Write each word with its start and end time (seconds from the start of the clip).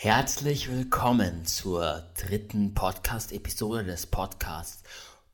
Herzlich 0.00 0.70
willkommen 0.70 1.44
zur 1.44 2.04
dritten 2.16 2.72
Podcast-Episode 2.72 3.82
des 3.82 4.06
Podcasts 4.06 4.84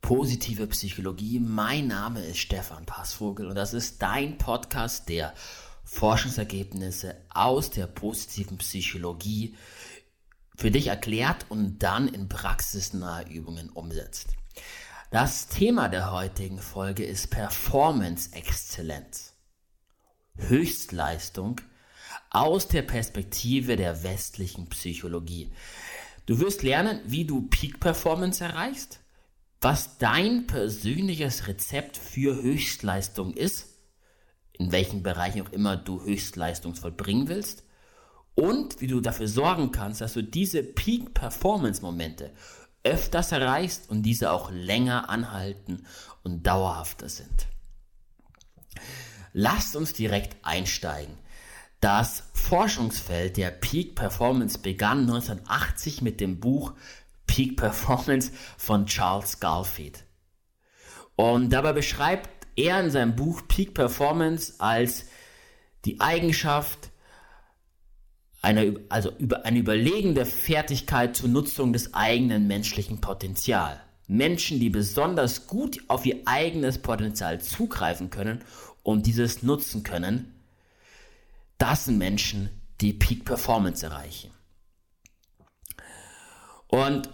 Positive 0.01 0.65
Psychologie. 0.65 1.39
Mein 1.39 1.85
Name 1.85 2.25
ist 2.25 2.39
Stefan 2.39 2.83
Passvogel 2.87 3.45
und 3.45 3.53
das 3.53 3.75
ist 3.75 4.01
dein 4.01 4.39
Podcast, 4.39 5.07
der 5.07 5.35
Forschungsergebnisse 5.83 7.15
aus 7.29 7.69
der 7.69 7.85
positiven 7.85 8.57
Psychologie 8.57 9.55
für 10.57 10.71
dich 10.71 10.87
erklärt 10.87 11.45
und 11.49 11.77
dann 11.77 12.07
in 12.07 12.27
praxisnahe 12.27 13.29
Übungen 13.29 13.69
umsetzt. 13.69 14.29
Das 15.11 15.47
Thema 15.47 15.89
der 15.89 16.11
heutigen 16.11 16.57
Folge 16.57 17.05
ist 17.05 17.29
Performance 17.29 18.31
Exzellenz. 18.33 19.35
Höchstleistung 20.37 21.61
aus 22.35 22.67
der 22.67 22.81
Perspektive 22.81 23.77
der 23.77 24.03
westlichen 24.03 24.67
Psychologie. 24.67 25.51
Du 26.25 26.39
wirst 26.39 26.63
lernen, 26.63 26.99
wie 27.05 27.23
du 27.23 27.43
Peak 27.43 27.79
Performance 27.79 28.43
erreichst, 28.43 28.99
was 29.61 29.97
dein 29.97 30.45
persönliches 30.45 31.47
Rezept 31.47 31.95
für 31.97 32.41
Höchstleistung 32.41 33.33
ist, 33.33 33.67
in 34.51 34.71
welchen 34.71 35.01
Bereichen 35.01 35.41
auch 35.41 35.51
immer 35.51 35.77
du 35.77 36.03
Höchstleistung 36.03 36.75
vollbringen 36.75 37.29
willst 37.29 37.63
und 38.35 38.81
wie 38.81 38.87
du 38.87 38.99
dafür 38.99 39.29
sorgen 39.29 39.71
kannst, 39.71 40.01
dass 40.01 40.13
du 40.13 40.21
diese 40.21 40.61
Peak 40.61 41.13
Performance 41.13 41.81
Momente 41.81 42.33
öfters 42.83 43.31
erreichst 43.31 43.89
und 43.89 44.03
diese 44.03 44.31
auch 44.31 44.51
länger 44.51 45.09
anhalten 45.09 45.85
und 46.23 46.45
dauerhafter 46.45 47.07
sind. 47.07 47.47
Lasst 49.31 49.75
uns 49.75 49.93
direkt 49.93 50.35
einsteigen. 50.43 51.17
Das 51.85 52.23
Forschungsfeld 52.33 53.37
der 53.37 53.51
Peak 53.51 53.93
Performance 53.93 54.57
begann 54.57 55.01
1980 55.01 56.01
mit 56.01 56.19
dem 56.19 56.39
Buch 56.39 56.73
Peak 57.27 57.57
Performance 57.57 58.31
von 58.57 58.87
Charles 58.87 59.39
Galfeld. 59.39 60.03
Und 61.15 61.51
dabei 61.51 61.73
beschreibt 61.73 62.47
er 62.55 62.79
in 62.79 62.89
seinem 62.89 63.15
Buch 63.15 63.43
Peak 63.47 63.75
Performance 63.75 64.55
als 64.57 65.05
die 65.85 66.01
Eigenschaft, 66.01 66.89
eine, 68.41 68.79
also 68.89 69.11
über, 69.19 69.45
eine 69.45 69.59
überlegende 69.59 70.25
Fertigkeit 70.25 71.15
zur 71.15 71.29
Nutzung 71.29 71.71
des 71.71 71.93
eigenen 71.93 72.47
menschlichen 72.47 72.99
Potenzials. 72.99 73.77
Menschen, 74.07 74.59
die 74.59 74.71
besonders 74.71 75.45
gut 75.45 75.83
auf 75.87 76.03
ihr 76.07 76.23
eigenes 76.25 76.79
Potenzial 76.79 77.41
zugreifen 77.41 78.09
können 78.09 78.43
und 78.81 79.05
dieses 79.05 79.43
nutzen 79.43 79.83
können, 79.83 80.34
das 81.65 81.85
sind 81.85 81.97
Menschen, 81.97 82.49
die 82.79 82.93
Peak 82.93 83.25
Performance 83.25 83.83
erreichen. 83.83 84.29
Und 86.67 87.09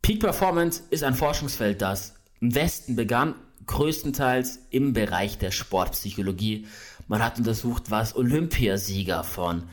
Peak 0.00 0.20
Performance 0.20 0.82
ist 0.88 1.04
ein 1.04 1.14
Forschungsfeld, 1.14 1.82
das 1.82 2.14
im 2.40 2.54
Westen 2.54 2.96
begann, 2.96 3.34
größtenteils 3.66 4.60
im 4.70 4.94
Bereich 4.94 5.36
der 5.36 5.50
Sportpsychologie. 5.50 6.66
Man 7.08 7.22
hat 7.22 7.36
untersucht, 7.36 7.90
was 7.90 8.16
Olympiasieger 8.16 9.22
von 9.22 9.64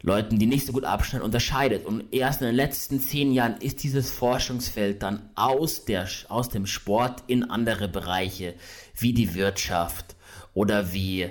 Leuten, 0.00 0.38
die 0.38 0.46
nicht 0.46 0.66
so 0.66 0.72
gut 0.72 0.84
abschneiden, 0.84 1.26
unterscheidet. 1.26 1.84
Und 1.84 2.14
erst 2.14 2.40
in 2.40 2.46
den 2.46 2.56
letzten 2.56 3.00
zehn 3.00 3.32
Jahren 3.32 3.58
ist 3.60 3.82
dieses 3.82 4.10
Forschungsfeld 4.10 5.02
dann 5.02 5.28
aus, 5.34 5.84
der, 5.84 6.08
aus 6.28 6.48
dem 6.48 6.64
Sport 6.64 7.24
in 7.26 7.50
andere 7.50 7.86
Bereiche 7.88 8.54
wie 8.96 9.12
die 9.12 9.34
Wirtschaft 9.34 10.16
oder 10.54 10.94
wie 10.94 11.28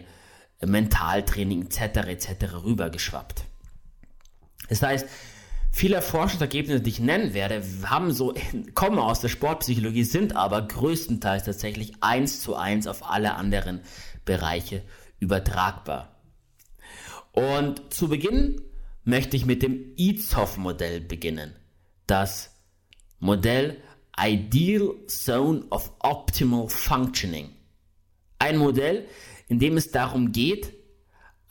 Mentaltraining 0.67 1.63
etc. 1.63 2.07
etc. 2.07 2.63
rübergeschwappt. 2.63 3.43
Das 4.69 4.81
heißt, 4.81 5.07
viele 5.71 6.01
Forschungsergebnisse, 6.01 6.81
die 6.81 6.89
ich 6.89 6.99
nennen 6.99 7.33
werde, 7.33 7.63
haben 7.85 8.11
so, 8.11 8.33
kommen 8.73 8.99
aus 8.99 9.21
der 9.21 9.29
Sportpsychologie, 9.29 10.03
sind 10.03 10.35
aber 10.35 10.61
größtenteils 10.61 11.43
tatsächlich 11.43 11.93
eins 12.01 12.41
zu 12.41 12.55
eins 12.55 12.87
auf 12.87 13.09
alle 13.09 13.35
anderen 13.35 13.81
Bereiche 14.25 14.81
übertragbar. 15.19 16.15
Und 17.31 17.93
zu 17.93 18.07
Beginn 18.07 18.61
möchte 19.03 19.37
ich 19.37 19.45
mit 19.45 19.61
dem 19.61 19.93
EZOF-Modell 19.97 21.01
beginnen. 21.01 21.55
Das 22.07 22.51
Modell 23.19 23.81
Ideal 24.17 24.95
Zone 25.07 25.65
of 25.69 25.91
Optimal 25.99 26.69
Functioning. 26.69 27.49
Ein 28.39 28.57
Modell, 28.57 29.07
in 29.47 29.59
dem 29.59 29.77
es 29.77 29.91
darum 29.91 30.31
geht, 30.31 30.73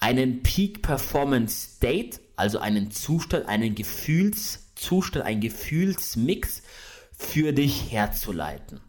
einen 0.01 0.43
Peak 0.43 0.83
Performance 0.83 1.77
State, 1.77 2.21
also 2.37 2.59
einen 2.59 2.91
Zustand, 2.91 3.47
einen 3.49 3.75
Gefühlszustand, 3.75 5.25
einen 5.25 5.41
Gefühlsmix 5.41 6.63
für 7.17 7.53
dich 7.53 7.93
herzuleiten. 7.93 8.81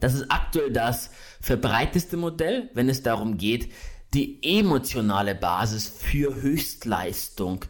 Das 0.00 0.14
ist 0.14 0.30
aktuell 0.30 0.72
das 0.72 1.10
verbreiteste 1.40 2.16
Modell, 2.16 2.70
wenn 2.74 2.88
es 2.88 3.02
darum 3.02 3.36
geht, 3.36 3.72
die 4.14 4.42
emotionale 4.42 5.34
Basis 5.34 5.88
für 5.88 6.34
Höchstleistung 6.42 7.64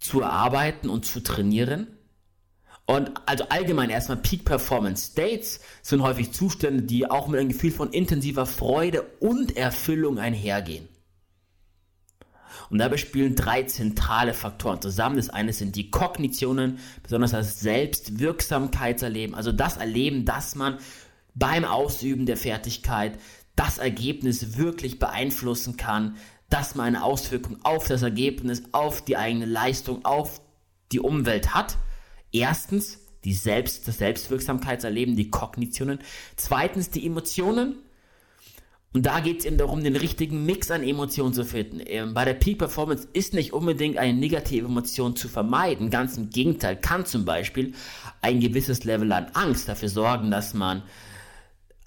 zu 0.00 0.20
erarbeiten 0.20 0.88
und 0.88 1.06
zu 1.06 1.20
trainieren. 1.20 1.93
Und 2.86 3.12
also 3.26 3.44
allgemein 3.48 3.88
erstmal 3.88 4.18
Peak 4.18 4.44
Performance 4.44 5.12
States 5.12 5.60
sind 5.82 6.02
häufig 6.02 6.32
Zustände, 6.32 6.82
die 6.82 7.10
auch 7.10 7.28
mit 7.28 7.40
einem 7.40 7.48
Gefühl 7.48 7.70
von 7.70 7.90
intensiver 7.90 8.44
Freude 8.44 9.02
und 9.20 9.56
Erfüllung 9.56 10.18
einhergehen. 10.18 10.88
Und 12.70 12.78
dabei 12.78 12.96
spielen 12.96 13.36
drei 13.36 13.62
zentrale 13.64 14.34
Faktoren 14.34 14.80
zusammen. 14.80 15.16
Das 15.16 15.30
eine 15.30 15.52
sind 15.52 15.76
die 15.76 15.90
Kognitionen, 15.90 16.78
besonders 17.02 17.30
das 17.30 17.60
Selbstwirksamkeitserleben, 17.60 19.34
also 19.34 19.52
das 19.52 19.76
Erleben, 19.76 20.24
dass 20.24 20.54
man 20.54 20.78
beim 21.34 21.64
Ausüben 21.64 22.26
der 22.26 22.36
Fertigkeit 22.36 23.18
das 23.56 23.78
Ergebnis 23.78 24.56
wirklich 24.56 24.98
beeinflussen 24.98 25.76
kann, 25.76 26.16
dass 26.50 26.74
man 26.74 26.86
eine 26.86 27.04
Auswirkung 27.04 27.58
auf 27.64 27.88
das 27.88 28.02
Ergebnis, 28.02 28.62
auf 28.72 29.02
die 29.02 29.16
eigene 29.16 29.46
Leistung, 29.46 30.04
auf 30.04 30.40
die 30.92 31.00
Umwelt 31.00 31.54
hat. 31.54 31.78
Erstens 32.34 32.98
die 33.22 33.32
Selbst, 33.32 33.88
das 33.88 33.98
Selbstwirksamkeitserleben, 33.98 35.16
die 35.16 35.30
Kognitionen. 35.30 36.00
Zweitens 36.36 36.90
die 36.90 37.06
Emotionen. 37.06 37.76
Und 38.92 39.06
da 39.06 39.20
geht 39.20 39.40
es 39.40 39.44
eben 39.44 39.56
darum, 39.56 39.82
den 39.82 39.96
richtigen 39.96 40.44
Mix 40.44 40.70
an 40.70 40.82
Emotionen 40.82 41.32
zu 41.32 41.44
finden. 41.44 41.80
Ähm, 41.86 42.12
bei 42.12 42.24
der 42.24 42.34
Peak 42.34 42.58
Performance 42.58 43.08
ist 43.12 43.34
nicht 43.34 43.52
unbedingt 43.52 43.98
eine 43.98 44.14
negative 44.14 44.66
Emotion 44.66 45.16
zu 45.16 45.28
vermeiden. 45.28 45.90
Ganz 45.90 46.16
im 46.16 46.30
Gegenteil, 46.30 46.76
kann 46.76 47.06
zum 47.06 47.24
Beispiel 47.24 47.72
ein 48.20 48.40
gewisses 48.40 48.84
Level 48.84 49.10
an 49.12 49.26
Angst 49.34 49.68
dafür 49.68 49.88
sorgen, 49.88 50.30
dass 50.30 50.54
man 50.54 50.82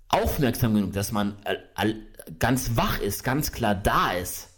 aufmerksam 0.09 0.73
genug, 0.75 0.93
dass 0.93 1.11
man 1.11 1.35
ganz 2.39 2.71
wach 2.75 2.99
ist, 2.99 3.23
ganz 3.23 3.51
klar 3.51 3.75
da 3.75 4.13
ist. 4.13 4.49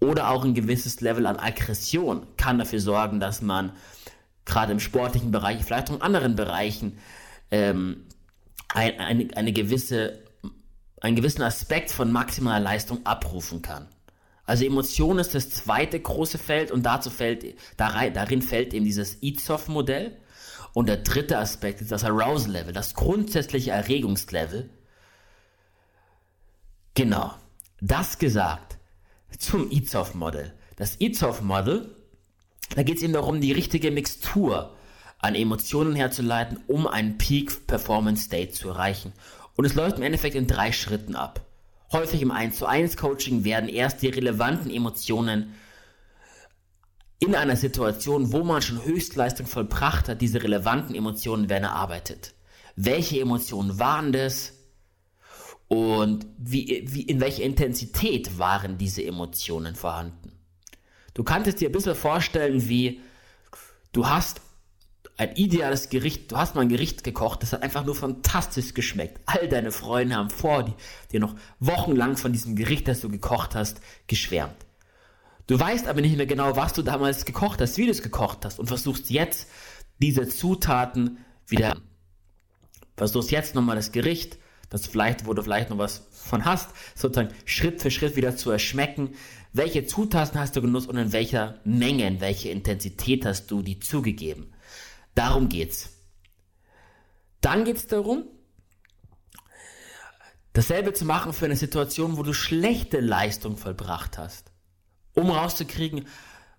Oder 0.00 0.30
auch 0.30 0.44
ein 0.44 0.54
gewisses 0.54 1.00
Level 1.00 1.26
an 1.26 1.36
Aggression 1.36 2.26
kann 2.36 2.58
dafür 2.58 2.80
sorgen, 2.80 3.20
dass 3.20 3.42
man 3.42 3.72
gerade 4.50 4.72
im 4.72 4.80
sportlichen 4.80 5.30
Bereich, 5.30 5.64
vielleicht 5.64 5.90
auch 5.90 5.94
in 5.94 6.02
anderen 6.02 6.36
Bereichen, 6.36 6.98
ähm, 7.50 8.04
ein, 8.68 8.98
eine, 8.98 9.28
eine 9.36 9.52
gewisse, 9.52 10.22
einen 11.00 11.16
gewissen 11.16 11.42
Aspekt 11.42 11.90
von 11.90 12.12
maximaler 12.12 12.60
Leistung 12.60 13.04
abrufen 13.06 13.62
kann. 13.62 13.88
Also 14.44 14.64
Emotion 14.64 15.18
ist 15.18 15.34
das 15.34 15.50
zweite 15.50 16.00
große 16.00 16.36
Feld 16.38 16.72
und 16.72 16.84
dazu 16.84 17.08
fällt, 17.08 17.44
darin 17.76 18.42
fällt 18.42 18.74
eben 18.74 18.84
dieses 18.84 19.22
EZOF-Modell. 19.22 20.16
Und 20.72 20.88
der 20.88 20.98
dritte 20.98 21.38
Aspekt 21.38 21.80
ist 21.80 21.92
das 21.92 22.04
Arousal-Level, 22.04 22.72
das 22.72 22.94
grundsätzliche 22.94 23.70
Erregungslevel. 23.72 24.70
Genau, 26.94 27.34
das 27.80 28.18
gesagt 28.18 28.78
zum 29.38 29.70
EZOF-Modell. 29.70 30.52
Das 30.76 31.00
EZOF-Modell 31.00 31.94
da 32.74 32.82
geht 32.82 32.96
es 32.96 33.02
eben 33.02 33.12
darum, 33.12 33.40
die 33.40 33.52
richtige 33.52 33.90
Mixtur 33.90 34.74
an 35.18 35.34
Emotionen 35.34 35.94
herzuleiten, 35.94 36.60
um 36.66 36.86
einen 36.86 37.18
Peak 37.18 37.66
Performance 37.66 38.24
State 38.24 38.52
zu 38.52 38.68
erreichen. 38.68 39.12
Und 39.56 39.64
es 39.64 39.74
läuft 39.74 39.98
im 39.98 40.02
Endeffekt 40.02 40.34
in 40.34 40.46
drei 40.46 40.72
Schritten 40.72 41.14
ab. 41.14 41.44
Häufig 41.92 42.22
im 42.22 42.30
1 42.30 42.56
zu 42.56 42.66
1 42.66 42.96
Coaching 42.96 43.44
werden 43.44 43.68
erst 43.68 44.02
die 44.02 44.08
relevanten 44.08 44.70
Emotionen 44.70 45.54
in 47.18 47.34
einer 47.34 47.56
Situation, 47.56 48.32
wo 48.32 48.44
man 48.44 48.62
schon 48.62 48.82
Höchstleistung 48.84 49.46
vollbracht 49.46 50.08
hat, 50.08 50.22
diese 50.22 50.42
relevanten 50.42 50.94
Emotionen 50.94 51.50
werden 51.50 51.64
erarbeitet. 51.64 52.32
Welche 52.76 53.20
Emotionen 53.20 53.78
waren 53.78 54.12
das? 54.12 54.54
Und 55.68 56.26
wie, 56.38 56.84
wie, 56.88 57.02
in 57.02 57.20
welcher 57.20 57.42
Intensität 57.42 58.38
waren 58.38 58.78
diese 58.78 59.04
Emotionen 59.04 59.74
vorhanden? 59.74 60.39
Du 61.14 61.24
kannst 61.24 61.48
es 61.48 61.56
dir 61.56 61.68
ein 61.68 61.72
bisschen 61.72 61.94
vorstellen, 61.94 62.68
wie 62.68 63.00
du 63.92 64.08
hast 64.08 64.40
ein 65.16 65.36
ideales 65.36 65.90
Gericht, 65.90 66.32
du 66.32 66.38
hast 66.38 66.54
mal 66.54 66.62
ein 66.62 66.70
Gericht 66.70 67.04
gekocht, 67.04 67.42
das 67.42 67.52
hat 67.52 67.62
einfach 67.62 67.84
nur 67.84 67.94
fantastisch 67.94 68.72
geschmeckt. 68.72 69.20
All 69.26 69.48
deine 69.48 69.70
Freunde 69.70 70.16
haben 70.16 70.30
vor 70.30 70.74
dir 71.12 71.20
noch 71.20 71.34
wochenlang 71.58 72.16
von 72.16 72.32
diesem 72.32 72.56
Gericht, 72.56 72.88
das 72.88 73.00
du 73.00 73.10
gekocht 73.10 73.54
hast, 73.54 73.80
geschwärmt. 74.06 74.56
Du 75.46 75.60
weißt 75.60 75.88
aber 75.88 76.00
nicht 76.00 76.16
mehr 76.16 76.26
genau, 76.26 76.56
was 76.56 76.72
du 76.72 76.82
damals 76.82 77.26
gekocht 77.26 77.60
hast, 77.60 77.76
wie 77.76 77.84
du 77.84 77.90
es 77.90 78.02
gekocht 78.02 78.44
hast 78.44 78.58
und 78.58 78.68
versuchst 78.68 79.10
jetzt 79.10 79.48
diese 79.98 80.26
Zutaten 80.26 81.18
wieder, 81.46 81.76
versuchst 82.96 83.30
jetzt 83.30 83.54
nochmal 83.54 83.76
das 83.76 83.92
Gericht, 83.92 84.38
das 84.70 84.86
vielleicht, 84.86 85.26
wo 85.26 85.34
du 85.34 85.42
vielleicht 85.42 85.68
noch 85.68 85.78
was 85.78 86.06
von 86.12 86.44
hast, 86.44 86.70
sozusagen 86.94 87.34
Schritt 87.44 87.82
für 87.82 87.90
Schritt 87.90 88.16
wieder 88.16 88.36
zu 88.36 88.50
erschmecken. 88.50 89.10
Welche 89.52 89.84
Zutaten 89.84 90.38
hast 90.38 90.54
du 90.54 90.62
genutzt 90.62 90.88
und 90.88 90.96
in 90.96 91.12
welcher 91.12 91.60
Menge, 91.64 92.06
in 92.06 92.20
welcher 92.20 92.50
Intensität 92.50 93.24
hast 93.26 93.50
du 93.50 93.62
die 93.62 93.80
zugegeben? 93.80 94.52
Darum 95.14 95.48
geht's. 95.48 95.90
Dann 97.40 97.64
geht's 97.64 97.86
darum, 97.86 98.24
dasselbe 100.52 100.92
zu 100.92 101.04
machen 101.04 101.32
für 101.32 101.46
eine 101.46 101.56
Situation, 101.56 102.16
wo 102.16 102.22
du 102.22 102.32
schlechte 102.32 103.00
Leistung 103.00 103.56
vollbracht 103.56 104.18
hast. 104.18 104.52
Um 105.14 105.30
rauszukriegen, 105.30 106.06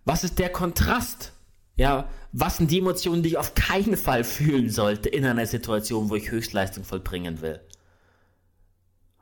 was 0.03 0.23
ist 0.23 0.39
der 0.39 0.49
Kontrast? 0.49 1.33
Ja, 1.75 2.09
was 2.33 2.57
sind 2.57 2.71
die 2.71 2.79
Emotionen, 2.79 3.23
die 3.23 3.29
ich 3.29 3.37
auf 3.37 3.55
keinen 3.55 3.95
Fall 3.95 4.23
fühlen 4.23 4.69
sollte 4.69 5.07
in 5.07 5.25
einer 5.25 5.45
Situation, 5.45 6.09
wo 6.09 6.15
ich 6.15 6.29
Höchstleistung 6.29 6.83
vollbringen 6.83 7.41
will? 7.41 7.61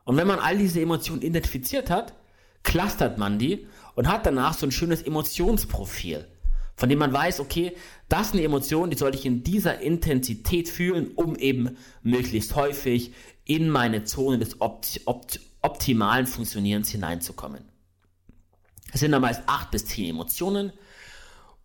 Und 0.06 0.18
wenn 0.18 0.28
man 0.28 0.40
all 0.40 0.58
diese 0.58 0.82
Emotionen 0.82 1.22
identifiziert 1.22 1.92
hat, 1.92 2.16
clustert 2.64 3.18
man 3.18 3.40
die 3.40 3.68
und 3.96 4.08
hat 4.08 4.26
danach 4.26 4.54
so 4.54 4.66
ein 4.66 4.72
schönes 4.72 5.02
Emotionsprofil, 5.02 6.28
von 6.76 6.90
dem 6.90 7.00
man 7.00 7.14
weiß, 7.14 7.40
okay, 7.40 7.74
das 8.08 8.30
sind 8.30 8.40
die 8.40 8.46
Emotionen, 8.46 8.92
die 8.92 8.98
soll 8.98 9.16
ich 9.16 9.26
in 9.26 9.44
dieser 9.44 9.80
Intensität 9.80 10.70
fühlen, 10.70 11.12
um 11.16 11.36
eben 11.36 11.78
möglichst 12.04 12.56
häufig 12.56 13.14
in 13.46 13.70
meine 13.70 14.04
Zone 14.04 14.40
des 14.40 14.62
opt 14.62 15.02
opt 15.06 15.40
optimalen 15.62 16.26
Funktionierens 16.26 16.90
hineinzukommen. 16.90 17.66
Es 18.94 19.02
sind 19.02 19.12
dann 19.12 19.22
meist 19.22 19.44
acht 19.48 19.72
bis 19.72 19.86
zehn 19.86 20.12
Emotionen 20.12 20.72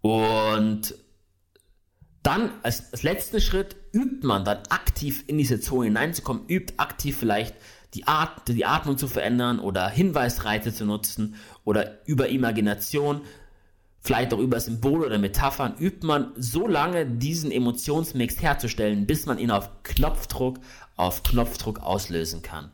und 0.01 0.95
dann 2.25 2.51
als, 2.63 2.93
als 2.93 3.03
letzten 3.03 3.41
Schritt 3.41 3.77
übt 3.93 4.27
man 4.27 4.45
dann 4.45 4.59
aktiv 4.71 5.25
in 5.27 5.39
diese 5.39 5.61
Zone 5.61 5.85
hineinzukommen, 5.85 6.49
übt 6.49 6.75
aktiv 6.79 7.17
vielleicht 7.17 7.55
die, 7.95 8.07
Art, 8.07 8.49
die 8.49 8.67
Atmung 8.67 8.99
zu 8.99 9.09
verändern 9.09 9.61
oder 9.61 9.89
Hinweisreize 9.89 10.75
zu 10.75 10.85
nutzen 10.85 11.37
oder 11.65 12.07
über 12.07 12.29
Imagination, 12.29 13.21
vielleicht 14.01 14.35
auch 14.35 14.39
über 14.39 14.61
Symbole 14.61 15.07
oder 15.07 15.19
Metaphern, 15.19 15.77
übt 15.79 16.07
man 16.07 16.33
so 16.37 16.67
lange 16.67 17.07
diesen 17.07 17.51
Emotionsmix 17.51 18.43
herzustellen, 18.43 19.07
bis 19.07 19.27
man 19.27 19.39
ihn 19.39 19.51
auf 19.51 19.71
Knopfdruck, 19.83 20.59
auf 20.97 21.23
Knopfdruck 21.23 21.81
auslösen 21.81 22.43
kann. 22.43 22.71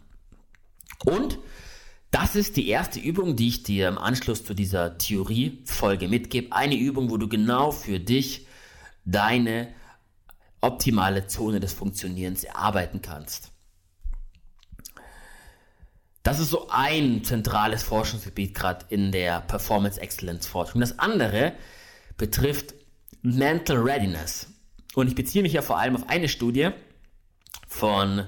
Und 1.04 1.38
das 2.10 2.34
ist 2.34 2.56
die 2.56 2.68
erste 2.68 2.98
Übung, 2.98 3.36
die 3.36 3.48
ich 3.48 3.62
dir 3.62 3.88
im 3.88 3.98
Anschluss 3.98 4.44
zu 4.44 4.54
dieser 4.54 4.98
Theorie-Folge 4.98 6.08
mitgebe. 6.08 6.52
Eine 6.52 6.76
Übung, 6.76 7.10
wo 7.10 7.16
du 7.16 7.28
genau 7.28 7.70
für 7.70 8.00
dich 8.00 8.46
deine 9.04 9.68
optimale 10.60 11.26
Zone 11.26 11.60
des 11.60 11.72
Funktionierens 11.72 12.44
erarbeiten 12.44 13.00
kannst. 13.00 13.49
Das 16.22 16.38
ist 16.38 16.50
so 16.50 16.68
ein 16.68 17.24
zentrales 17.24 17.82
Forschungsgebiet 17.82 18.54
gerade 18.54 18.84
in 18.90 19.10
der 19.10 19.40
Performance 19.40 20.00
Excellence 20.00 20.46
Forschung. 20.46 20.80
Das 20.80 20.98
andere 20.98 21.54
betrifft 22.18 22.74
Mental 23.22 23.78
Readiness. 23.78 24.48
Und 24.94 25.08
ich 25.08 25.14
beziehe 25.14 25.42
mich 25.42 25.54
ja 25.54 25.62
vor 25.62 25.78
allem 25.78 25.96
auf 25.96 26.08
eine 26.08 26.28
Studie 26.28 26.70
von 27.68 28.26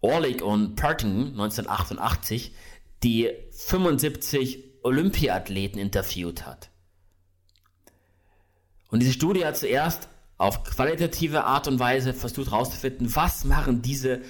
Orlik 0.00 0.42
und 0.42 0.76
Pertingen 0.76 1.28
1988, 1.30 2.52
die 3.02 3.30
75 3.52 4.64
Olympiathleten 4.82 5.80
interviewt 5.80 6.46
hat. 6.46 6.70
Und 8.90 9.00
diese 9.00 9.12
Studie 9.12 9.44
hat 9.44 9.56
zuerst 9.56 10.08
auf 10.36 10.62
qualitative 10.62 11.44
Art 11.44 11.68
und 11.68 11.78
Weise 11.78 12.14
versucht 12.14 12.50
herauszufinden, 12.50 13.14
was 13.14 13.44
machen 13.44 13.82
diese 13.82 14.22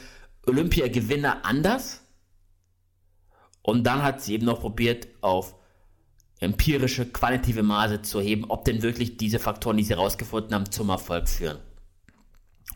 Olympiagewinner 0.47 1.45
anders 1.45 2.03
und 3.63 3.85
dann 3.85 4.03
hat 4.03 4.23
sie 4.23 4.35
eben 4.35 4.47
noch 4.47 4.61
probiert, 4.61 5.09
auf 5.21 5.55
empirische, 6.41 7.07
quantitative 7.07 7.63
Maße 7.63 8.03
zu 8.03 8.21
heben, 8.21 8.45
ob 8.45 8.65
denn 8.65 8.83
wirklich 8.83 9.17
diese 9.17 9.39
Faktoren, 9.39 9.77
die 9.77 9.85
sie 9.85 9.95
herausgefunden 9.95 10.55
haben, 10.55 10.71
zum 10.71 10.89
Erfolg 10.89 11.29
führen. 11.29 11.59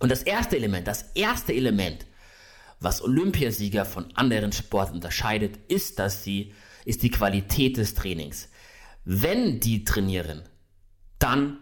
Und 0.01 0.11
das 0.11 0.23
erste 0.23 0.57
Element, 0.57 0.89
das 0.89 1.13
erste 1.15 1.55
Element, 1.55 2.07
was 2.81 3.03
Olympiasieger 3.03 3.85
von 3.85 4.07
anderen 4.15 4.53
Sporten 4.53 4.95
unterscheidet, 4.95 5.59
ist, 5.69 5.99
dass 5.99 6.25
sie, 6.25 6.53
ist 6.85 7.03
die 7.03 7.11
Qualität 7.11 7.77
des 7.77 7.95
Trainings. 7.95 8.49
Wenn 9.05 9.61
die 9.61 9.85
trainieren, 9.85 10.43
dann 11.19 11.59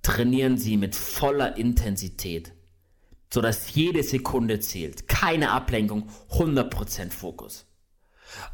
trainieren 0.00 0.56
sie 0.56 0.78
mit 0.78 0.94
voller 0.94 1.56
Intensität, 1.56 2.52
sodass 3.32 3.74
jede 3.74 4.02
Sekunde 4.02 4.60
zählt, 4.60 5.08
keine 5.08 5.50
Ablenkung, 5.50 6.08
100% 6.30 7.10
Fokus. 7.10 7.66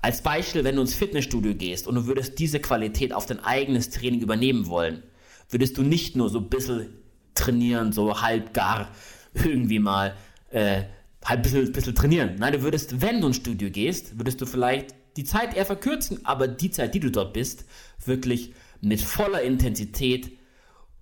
Als 0.02 0.22
Beispiel, 0.22 0.64
wenn 0.64 0.76
du 0.76 0.82
ins 0.82 0.94
Fitnessstudio 0.94 1.54
gehst 1.54 1.86
und 1.86 1.94
du 1.94 2.06
würdest 2.06 2.38
diese 2.38 2.60
Qualität 2.60 3.12
auf 3.12 3.26
dein 3.26 3.40
eigenes 3.40 3.90
Training 3.90 4.20
übernehmen 4.20 4.66
wollen, 4.66 5.02
würdest 5.50 5.76
du 5.78 5.82
nicht 5.82 6.16
nur 6.16 6.28
so 6.28 6.38
ein 6.40 6.48
bisschen 6.48 6.88
trainieren, 7.34 7.92
so 7.92 8.20
halb 8.20 8.52
gar 8.54 8.90
irgendwie 9.34 9.78
mal 9.78 10.14
äh, 10.50 10.84
halb 11.24 11.42
bisschen, 11.42 11.72
bisschen 11.72 11.94
trainieren. 11.94 12.36
Nein, 12.38 12.54
du 12.54 12.62
würdest, 12.62 13.00
wenn 13.00 13.20
du 13.20 13.28
ins 13.28 13.36
Studio 13.36 13.70
gehst, 13.70 14.18
würdest 14.18 14.40
du 14.40 14.46
vielleicht 14.46 14.94
die 15.16 15.24
Zeit 15.24 15.56
eher 15.56 15.66
verkürzen, 15.66 16.24
aber 16.24 16.48
die 16.48 16.70
Zeit, 16.70 16.94
die 16.94 17.00
du 17.00 17.10
dort 17.10 17.32
bist, 17.32 17.64
wirklich 18.04 18.54
mit 18.80 19.00
voller 19.00 19.42
Intensität 19.42 20.38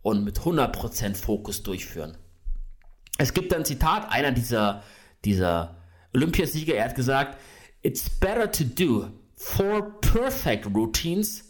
und 0.03 0.25
mit 0.25 0.41
100% 0.41 1.15
Fokus 1.17 1.63
durchführen. 1.63 2.17
Es 3.19 3.35
gibt 3.35 3.53
ein 3.55 3.65
Zitat, 3.65 4.11
einer 4.11 4.33
dieser, 4.33 4.83
dieser 5.25 5.77
Olympiasieger, 6.15 6.75
er 6.75 6.87
hat 6.87 6.95
gesagt, 6.95 7.39
It's 7.87 8.09
better 8.09 8.51
to 8.51 8.65
do 8.65 9.13
four 9.37 9.93
perfect 10.01 10.67
routines 10.75 11.45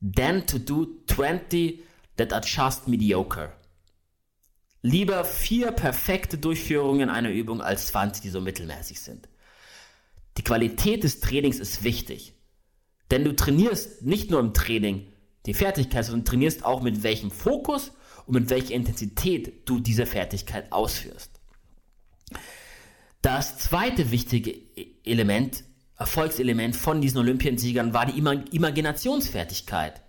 than 0.00 0.46
to 0.46 0.58
do 0.58 1.00
20 1.08 1.82
that 2.16 2.32
are 2.32 2.40
just 2.40 2.88
mediocre. 2.88 3.52
Lieber 4.80 5.26
vier 5.26 5.72
perfekte 5.72 6.38
Durchführungen 6.38 7.10
einer 7.10 7.28
Übung 7.28 7.60
als 7.60 7.88
20, 7.88 8.22
die 8.22 8.30
so 8.30 8.40
mittelmäßig 8.40 8.98
sind. 8.98 9.28
Die 10.38 10.42
Qualität 10.42 11.04
des 11.04 11.20
Trainings 11.20 11.58
ist 11.60 11.84
wichtig. 11.84 12.32
Denn 13.10 13.22
du 13.22 13.36
trainierst 13.36 14.00
nicht 14.00 14.30
nur 14.30 14.40
im 14.40 14.54
Training 14.54 15.12
die 15.44 15.52
Fertigkeit, 15.52 16.06
sondern 16.06 16.24
trainierst 16.24 16.64
auch 16.64 16.80
mit 16.80 17.02
welchem 17.02 17.30
Fokus 17.30 17.92
und 18.24 18.32
mit 18.32 18.48
welcher 18.48 18.72
Intensität 18.72 19.68
du 19.68 19.80
diese 19.80 20.06
Fertigkeit 20.06 20.72
ausführst. 20.72 21.42
Das 23.20 23.58
zweite 23.58 24.10
wichtige 24.10 24.50
e-, 24.50 24.94
Element 25.04 25.62
Erfolgselement 25.96 26.74
von 26.74 27.00
diesen 27.00 27.18
Olympiasiegern 27.18 27.94
war 27.94 28.06
die 28.06 28.18
Imaginationsfertigkeit. 28.18 30.02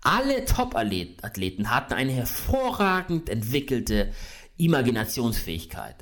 Alle 0.00 0.44
Top-Athleten 0.44 1.70
hatten 1.70 1.92
eine 1.92 2.12
hervorragend 2.12 3.28
entwickelte 3.28 4.12
Imaginationsfähigkeit. 4.56 5.96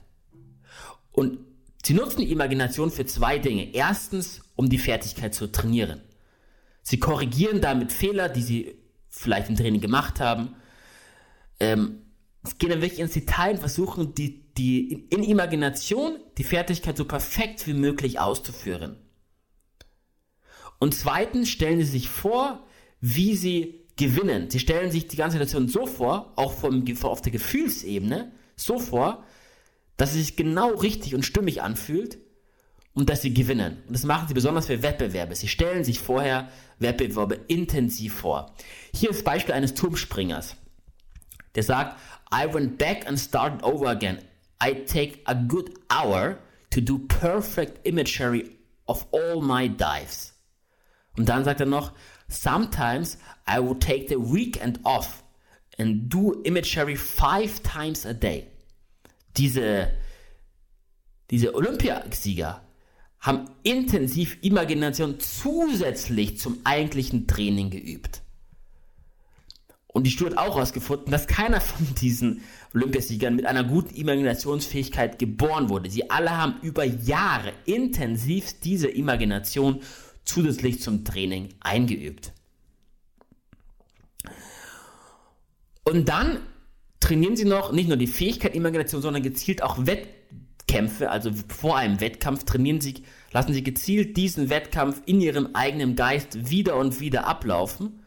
Und 1.12 1.38
sie 1.84 1.94
nutzen 1.94 2.20
die 2.20 2.30
Imagination 2.30 2.90
für 2.90 3.06
zwei 3.06 3.38
Dinge. 3.38 3.74
Erstens, 3.74 4.42
um 4.54 4.68
die 4.68 4.78
Fertigkeit 4.78 5.34
zu 5.34 5.50
trainieren. 5.50 6.02
Sie 6.82 6.98
korrigieren 6.98 7.60
damit 7.60 7.92
Fehler, 7.92 8.28
die 8.28 8.42
sie 8.42 8.78
vielleicht 9.08 9.48
im 9.48 9.56
Training 9.56 9.80
gemacht 9.80 10.20
haben. 10.20 10.54
Ähm, 11.58 12.02
gehen 12.58 12.70
dann 12.70 12.82
wirklich 12.82 13.00
ins 13.00 13.14
Detail 13.14 13.52
und 13.52 13.58
versuchen, 13.58 14.14
die, 14.14 14.52
die 14.54 15.06
in 15.10 15.24
Imagination 15.24 16.18
die 16.38 16.44
Fertigkeit 16.44 16.96
so 16.96 17.04
perfekt 17.04 17.66
wie 17.66 17.74
möglich 17.74 18.20
auszuführen. 18.20 18.96
Und 20.78 20.94
zweitens 20.94 21.48
stellen 21.48 21.78
sie 21.78 21.84
sich 21.84 22.08
vor, 22.08 22.64
wie 23.00 23.34
sie 23.34 23.86
gewinnen. 23.96 24.50
Sie 24.50 24.60
stellen 24.60 24.90
sich 24.90 25.08
die 25.08 25.16
ganze 25.16 25.38
Situation 25.38 25.68
so 25.68 25.86
vor, 25.86 26.32
auch 26.36 26.52
vom, 26.52 26.84
auf 27.02 27.22
der 27.22 27.32
Gefühlsebene, 27.32 28.32
so 28.56 28.78
vor, 28.78 29.24
dass 29.96 30.10
es 30.10 30.16
sich 30.16 30.36
genau 30.36 30.70
richtig 30.70 31.14
und 31.14 31.24
stimmig 31.24 31.62
anfühlt 31.62 32.18
und 32.94 33.08
dass 33.08 33.22
sie 33.22 33.32
gewinnen. 33.32 33.82
Und 33.86 33.94
das 33.94 34.04
machen 34.04 34.28
sie 34.28 34.34
besonders 34.34 34.66
für 34.66 34.82
Wettbewerbe. 34.82 35.34
Sie 35.34 35.48
stellen 35.48 35.84
sich 35.84 35.98
vorher 35.98 36.50
Wettbewerbe 36.78 37.40
intensiv 37.48 38.14
vor. 38.14 38.54
Hier 38.94 39.10
ist 39.10 39.24
Beispiel 39.24 39.54
eines 39.54 39.74
Turmspringers. 39.74 40.56
Der 41.54 41.62
sagt, 41.62 41.98
I 42.32 42.52
went 42.52 42.76
back 42.76 43.06
and 43.06 43.18
started 43.18 43.62
over 43.62 43.88
again. 43.88 44.18
I 44.62 44.72
take 44.72 45.20
a 45.24 45.34
good 45.34 45.70
hour 45.90 46.38
to 46.70 46.80
do 46.80 46.98
perfect 46.98 47.86
imagery 47.86 48.58
of 48.86 49.06
all 49.12 49.40
my 49.40 49.68
dives. 49.68 50.35
Und 51.16 51.28
dann 51.28 51.44
sagt 51.44 51.60
er 51.60 51.66
noch, 51.66 51.92
sometimes 52.28 53.18
I 53.48 53.58
would 53.58 53.80
take 53.80 54.06
the 54.08 54.16
weekend 54.16 54.80
off 54.84 55.22
and 55.78 56.12
do 56.12 56.42
imagery 56.44 56.96
five 56.96 57.60
times 57.62 58.06
a 58.06 58.12
day. 58.12 58.46
Diese, 59.36 59.90
diese 61.30 61.54
Olympiasieger 61.54 62.62
haben 63.20 63.50
intensiv 63.62 64.38
Imagination 64.42 65.18
zusätzlich 65.20 66.38
zum 66.38 66.60
eigentlichen 66.64 67.26
Training 67.26 67.70
geübt. 67.70 68.22
und 69.96 70.02
die 70.02 70.10
Studie 70.10 70.36
hat 70.36 70.46
auch 70.46 70.56
herausgefunden, 70.56 71.10
dass 71.10 71.26
keiner 71.26 71.58
von 71.58 71.94
diesen 71.94 72.42
Olympiasiegern 72.74 73.34
mit 73.34 73.46
einer 73.46 73.64
guten 73.64 73.94
Imaginationsfähigkeit 73.94 75.18
geboren 75.18 75.70
wurde. 75.70 75.88
Sie 75.88 76.10
alle 76.10 76.36
haben 76.36 76.56
über 76.60 76.84
Jahre 76.84 77.54
intensiv 77.64 78.60
diese 78.60 78.88
Imagination 78.88 79.80
zusätzlich 80.26 80.82
zum 80.82 81.04
Training 81.04 81.54
eingeübt. 81.60 82.32
Und 85.84 86.08
dann 86.08 86.40
trainieren 87.00 87.36
sie 87.36 87.44
noch 87.44 87.72
nicht 87.72 87.88
nur 87.88 87.96
die 87.96 88.08
Fähigkeit 88.08 88.54
Imagination, 88.54 89.00
sondern 89.00 89.22
gezielt 89.22 89.62
auch 89.62 89.86
Wettkämpfe, 89.86 91.10
also 91.10 91.30
vor 91.48 91.76
einem 91.76 92.00
Wettkampf 92.00 92.44
trainieren 92.44 92.80
sie, 92.80 93.04
lassen 93.32 93.52
sie 93.52 93.62
gezielt 93.62 94.16
diesen 94.16 94.50
Wettkampf 94.50 95.00
in 95.06 95.20
ihrem 95.20 95.50
eigenen 95.54 95.94
Geist 95.94 96.50
wieder 96.50 96.76
und 96.76 97.00
wieder 97.00 97.26
ablaufen. 97.26 98.02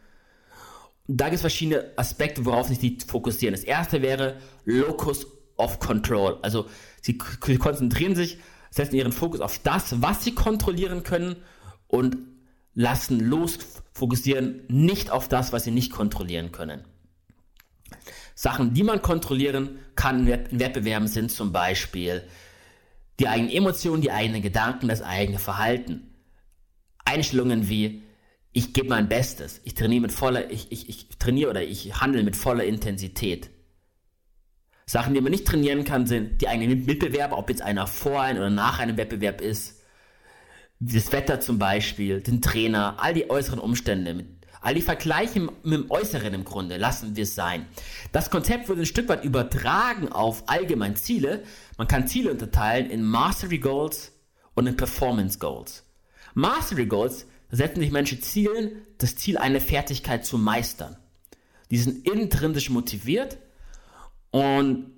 Da 1.06 1.24
gibt 1.24 1.36
es 1.36 1.40
verschiedene 1.40 1.90
Aspekte, 1.96 2.44
worauf 2.44 2.68
sich 2.68 2.78
die 2.78 2.98
fokussieren. 3.04 3.54
Das 3.54 3.64
erste 3.64 4.02
wäre 4.02 4.36
Locus 4.64 5.26
of 5.56 5.80
Control. 5.80 6.38
Also 6.42 6.66
sie 7.00 7.16
konzentrieren 7.16 8.14
sich, 8.14 8.38
setzen 8.70 8.94
ihren 8.96 9.12
Fokus 9.12 9.40
auf 9.40 9.58
das, 9.60 10.02
was 10.02 10.22
sie 10.22 10.34
kontrollieren 10.34 11.02
können 11.02 11.36
und 11.90 12.16
lassen 12.74 13.20
los, 13.20 13.58
fokussieren 13.92 14.62
nicht 14.68 15.10
auf 15.10 15.28
das, 15.28 15.52
was 15.52 15.64
sie 15.64 15.70
nicht 15.70 15.92
kontrollieren 15.92 16.52
können. 16.52 16.84
Sachen, 18.34 18.72
die 18.72 18.84
man 18.84 19.02
kontrollieren 19.02 19.80
kann 19.96 20.26
in 20.26 20.60
Wettbewerben 20.60 21.08
sind 21.08 21.30
zum 21.30 21.52
Beispiel 21.52 22.22
die 23.18 23.28
eigenen 23.28 23.52
Emotionen, 23.52 24.00
die 24.00 24.12
eigenen 24.12 24.40
Gedanken, 24.40 24.88
das 24.88 25.02
eigene 25.02 25.38
Verhalten. 25.38 26.14
Einstellungen 27.04 27.68
wie 27.68 28.02
ich 28.52 28.72
gebe 28.72 28.88
mein 28.88 29.08
Bestes, 29.08 29.60
ich 29.64 29.74
trainiere 29.74 30.02
mit 30.02 30.12
voller, 30.12 30.50
ich, 30.50 30.72
ich, 30.72 30.88
ich 30.88 31.08
trainiere 31.18 31.50
oder 31.50 31.62
ich 31.62 32.00
handle 32.00 32.22
mit 32.22 32.34
voller 32.34 32.64
Intensität. 32.64 33.50
Sachen, 34.86 35.14
die 35.14 35.20
man 35.20 35.30
nicht 35.30 35.46
trainieren 35.46 35.84
kann, 35.84 36.06
sind 36.06 36.40
die 36.40 36.48
eigenen 36.48 36.84
Mitbewerber, 36.84 37.38
ob 37.38 37.48
jetzt 37.48 37.62
einer 37.62 37.86
vor 37.86 38.22
einem 38.22 38.38
oder 38.38 38.50
nach 38.50 38.80
einem 38.80 38.96
Wettbewerb 38.96 39.40
ist, 39.40 39.79
das 40.80 41.12
Wetter 41.12 41.40
zum 41.40 41.58
Beispiel, 41.58 42.22
den 42.22 42.40
Trainer, 42.40 42.96
all 42.98 43.12
die 43.12 43.28
äußeren 43.28 43.58
Umstände, 43.58 44.24
all 44.62 44.74
die 44.74 44.82
Vergleiche 44.82 45.40
mit 45.40 45.54
dem 45.64 45.90
Äußeren 45.90 46.32
im 46.32 46.44
Grunde, 46.44 46.78
lassen 46.78 47.14
wir 47.16 47.24
es 47.24 47.34
sein. 47.34 47.66
Das 48.12 48.30
Konzept 48.30 48.68
wird 48.68 48.78
ein 48.78 48.86
Stück 48.86 49.08
weit 49.08 49.24
übertragen 49.24 50.10
auf 50.10 50.48
allgemein 50.48 50.96
Ziele. 50.96 51.44
Man 51.76 51.86
kann 51.86 52.08
Ziele 52.08 52.30
unterteilen 52.30 52.90
in 52.90 53.02
Mastery 53.02 53.58
Goals 53.58 54.12
und 54.54 54.66
in 54.66 54.76
Performance 54.76 55.38
Goals. 55.38 55.84
Mastery 56.34 56.86
Goals 56.86 57.26
setzen 57.50 57.80
sich 57.80 57.90
Menschen 57.90 58.22
Zielen, 58.22 58.82
das 58.98 59.16
Ziel, 59.16 59.36
eine 59.36 59.60
Fertigkeit 59.60 60.24
zu 60.24 60.38
meistern. 60.38 60.96
Die 61.70 61.78
sind 61.78 62.06
intrinsisch 62.06 62.70
motiviert 62.70 63.38
und 64.30 64.92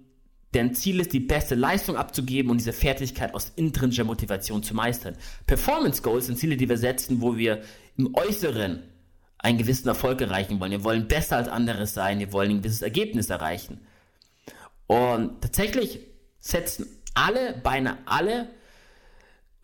deren 0.55 0.75
Ziel 0.75 1.01
ist, 1.01 1.13
die 1.13 1.21
beste 1.21 1.55
Leistung 1.55 1.97
abzugeben 1.97 2.51
und 2.51 2.59
diese 2.59 2.73
Fertigkeit 2.73 3.35
aus 3.35 3.53
intrinsischer 3.57 4.05
Motivation 4.05 4.63
zu 4.63 4.75
meistern. 4.75 5.17
Performance 5.47 6.03
Goals 6.03 6.27
sind 6.27 6.39
Ziele, 6.39 6.57
die 6.57 6.69
wir 6.69 6.77
setzen, 6.77 7.21
wo 7.21 7.37
wir 7.37 7.63
im 7.97 8.15
Äußeren 8.15 8.83
einen 9.39 9.59
gewissen 9.59 9.89
Erfolg 9.89 10.21
erreichen 10.21 10.61
wollen. 10.61 10.71
Wir 10.71 10.85
wollen 10.85 11.09
besser 11.09 11.37
als 11.37 11.49
andere 11.49 11.87
sein, 11.87 12.19
wir 12.19 12.33
wollen 12.33 12.51
ein 12.51 12.59
gewisses 12.59 12.83
Ergebnis 12.83 13.31
erreichen. 13.31 13.81
Und 14.87 15.41
tatsächlich 15.41 16.01
setzen 16.41 16.87
alle, 17.15 17.55
beinahe 17.63 17.99
alle 18.05 18.49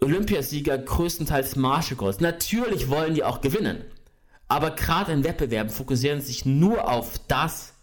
Olympiasieger 0.00 0.78
größtenteils 0.78 1.56
Martial 1.56 1.96
Goals. 1.96 2.20
Natürlich 2.20 2.88
wollen 2.88 3.14
die 3.14 3.24
auch 3.24 3.40
gewinnen. 3.40 3.84
Aber 4.48 4.70
gerade 4.70 5.12
in 5.12 5.24
Wettbewerben 5.24 5.70
fokussieren 5.70 6.20
sie 6.20 6.28
sich 6.28 6.46
nur 6.46 6.90
auf 6.90 7.18
das, 7.28 7.74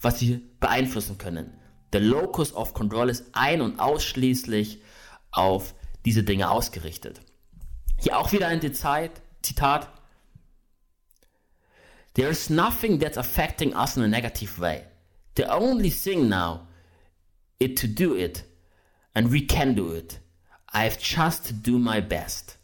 was 0.00 0.18
sie 0.18 0.40
beeinflussen 0.60 1.18
können. 1.18 1.52
Der 1.92 2.00
Locus 2.00 2.52
of 2.54 2.74
Control 2.74 3.08
ist 3.08 3.24
ein- 3.32 3.62
und 3.62 3.80
ausschließlich 3.80 4.82
auf 5.30 5.74
diese 6.04 6.22
Dinge 6.22 6.50
ausgerichtet. 6.50 7.20
Hier 7.98 8.18
auch 8.18 8.32
wieder 8.32 8.48
ein 8.48 8.60
Detail, 8.60 9.10
Zitat. 9.42 9.88
There 12.14 12.28
is 12.28 12.50
nothing 12.50 12.98
that's 12.98 13.18
affecting 13.18 13.74
us 13.74 13.96
in 13.96 14.02
a 14.02 14.08
negative 14.08 14.60
way. 14.60 14.84
The 15.36 15.46
only 15.50 15.90
thing 15.90 16.28
now 16.28 16.66
is 17.58 17.80
to 17.80 17.86
do 17.86 18.16
it, 18.16 18.44
and 19.14 19.32
we 19.32 19.46
can 19.46 19.74
do 19.74 19.94
it. 19.94 20.20
I've 20.72 20.98
just 20.98 21.46
to 21.46 21.54
do 21.54 21.78
my 21.78 22.00
best. 22.00 22.58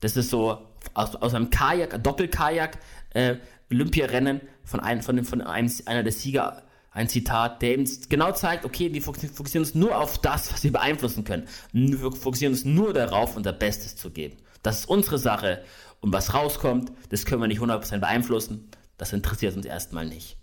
Das 0.00 0.16
ist 0.16 0.30
so 0.30 0.66
aus, 0.94 1.16
aus 1.16 1.34
einem 1.34 1.50
Kajak, 1.50 2.02
Doppelkajak, 2.02 2.78
äh, 3.10 3.36
Olympiarennen 3.70 4.40
von, 4.64 4.80
einem, 4.80 5.02
von, 5.02 5.24
von 5.24 5.40
einem, 5.40 5.70
einer 5.86 6.02
der 6.02 6.12
Sieger 6.12 6.62
ein 6.92 7.08
Zitat, 7.08 7.62
der 7.62 7.72
eben 7.72 7.88
genau 8.08 8.32
zeigt, 8.32 8.64
okay, 8.64 8.92
wir 8.92 9.02
fokussieren 9.02 9.64
uns 9.64 9.74
nur 9.74 9.96
auf 9.96 10.18
das, 10.18 10.52
was 10.52 10.64
wir 10.64 10.72
beeinflussen 10.72 11.24
können. 11.24 11.46
Wir 11.72 11.98
fokussieren 12.12 12.52
uns 12.52 12.64
nur 12.64 12.92
darauf, 12.92 13.36
unser 13.36 13.52
Bestes 13.52 13.96
zu 13.96 14.10
geben. 14.10 14.38
Das 14.62 14.80
ist 14.80 14.84
unsere 14.86 15.18
Sache. 15.18 15.62
Und 16.00 16.12
was 16.12 16.34
rauskommt, 16.34 16.90
das 17.10 17.24
können 17.24 17.42
wir 17.42 17.48
nicht 17.48 17.60
100% 17.60 17.98
beeinflussen. 17.98 18.70
Das 18.98 19.12
interessiert 19.12 19.56
uns 19.56 19.66
erstmal 19.66 20.06
nicht. 20.06 20.36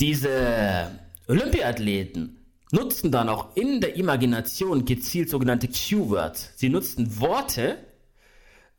Diese 0.00 0.98
Olympiathleten 1.26 2.38
nutzen 2.72 3.10
dann 3.10 3.28
auch 3.28 3.56
in 3.56 3.80
der 3.80 3.96
Imagination 3.96 4.84
gezielt 4.84 5.30
sogenannte 5.30 5.68
Q-Words. 5.68 6.52
Sie 6.56 6.68
nutzen 6.68 7.20
Worte, 7.20 7.78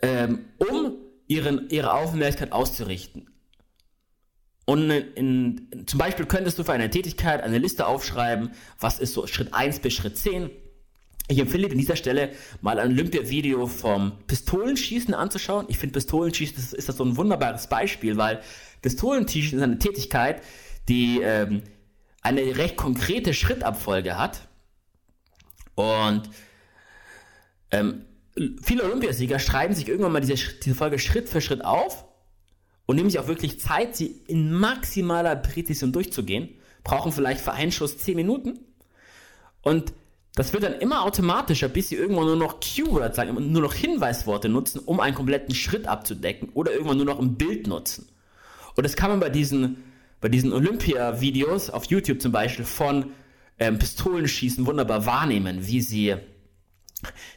ähm, 0.01 0.45
um 0.57 0.97
ihren, 1.27 1.69
ihre 1.69 1.93
Aufmerksamkeit 1.93 2.51
auszurichten. 2.51 3.29
Und 4.69 4.91
in, 4.91 5.67
in, 5.71 5.87
zum 5.87 5.97
Beispiel 5.97 6.27
könntest 6.27 6.59
du 6.59 6.63
für 6.63 6.73
eine 6.73 6.91
Tätigkeit 6.91 7.41
eine 7.41 7.57
Liste 7.57 7.87
aufschreiben, 7.87 8.51
was 8.79 8.99
ist 8.99 9.15
so 9.15 9.25
Schritt 9.25 9.51
1 9.51 9.79
bis 9.79 9.95
Schritt 9.95 10.15
10. 10.15 10.51
Ich 11.27 11.39
empfehle 11.39 11.65
dir 11.65 11.71
an 11.71 11.79
dieser 11.79 11.95
Stelle 11.95 12.33
mal 12.61 12.77
ein 12.77 12.91
Olympia-Video 12.91 13.65
vom 13.65 14.19
Pistolenschießen 14.27 15.15
anzuschauen. 15.15 15.65
Ich 15.69 15.79
finde 15.79 15.93
Pistolenschießen 15.93 16.55
das 16.55 16.73
ist 16.73 16.87
das 16.87 16.97
so 16.97 17.03
ein 17.03 17.17
wunderbares 17.17 17.65
Beispiel, 17.65 18.17
weil 18.17 18.41
Pistolenschießen 18.83 19.57
ist 19.57 19.63
eine 19.63 19.79
Tätigkeit, 19.79 20.43
die 20.87 21.19
ähm, 21.23 21.63
eine 22.21 22.41
recht 22.55 22.77
konkrete 22.77 23.33
Schrittabfolge 23.33 24.19
hat. 24.19 24.47
Und 25.73 26.29
ähm, 27.71 28.05
viele 28.61 28.83
Olympiasieger 28.83 29.39
schreiben 29.39 29.73
sich 29.73 29.87
irgendwann 29.87 30.11
mal 30.11 30.21
diese, 30.21 30.35
diese 30.35 30.75
Folge 30.75 30.99
Schritt 30.99 31.27
für 31.27 31.41
Schritt 31.41 31.65
auf 31.65 32.05
und 32.89 32.95
nehmen 32.95 33.11
sich 33.11 33.19
auch 33.19 33.27
wirklich 33.27 33.59
Zeit, 33.59 33.95
sie 33.95 34.19
in 34.25 34.51
maximaler 34.51 35.35
Präzision 35.35 35.91
durchzugehen, 35.91 36.49
brauchen 36.83 37.11
vielleicht 37.11 37.39
für 37.39 37.51
einen 37.51 37.71
Schuss 37.71 37.99
10 37.99 38.15
Minuten. 38.15 38.57
Und 39.61 39.93
das 40.33 40.53
wird 40.53 40.63
dann 40.63 40.73
immer 40.73 41.03
automatischer, 41.03 41.67
bis 41.69 41.89
sie 41.89 41.97
irgendwann 41.97 42.25
nur 42.25 42.35
noch 42.35 42.59
Keywords 42.59 43.15
sagen, 43.15 43.51
nur 43.51 43.61
noch 43.61 43.75
Hinweisworte 43.75 44.49
nutzen, 44.49 44.79
um 44.79 44.99
einen 44.99 45.13
kompletten 45.13 45.53
Schritt 45.53 45.85
abzudecken 45.85 46.49
oder 46.55 46.71
irgendwann 46.71 46.97
nur 46.97 47.05
noch 47.05 47.19
ein 47.19 47.35
Bild 47.35 47.67
nutzen. 47.67 48.09
Und 48.75 48.83
das 48.83 48.95
kann 48.95 49.11
man 49.11 49.19
bei 49.19 49.29
diesen, 49.29 49.83
bei 50.19 50.29
diesen 50.29 50.51
Olympia-Videos 50.51 51.69
auf 51.69 51.85
YouTube 51.85 52.19
zum 52.19 52.31
Beispiel 52.31 52.65
von 52.65 53.11
ähm, 53.59 53.77
Pistolenschießen 53.77 54.65
wunderbar 54.65 55.05
wahrnehmen, 55.05 55.67
wie 55.67 55.81
sie, 55.81 56.15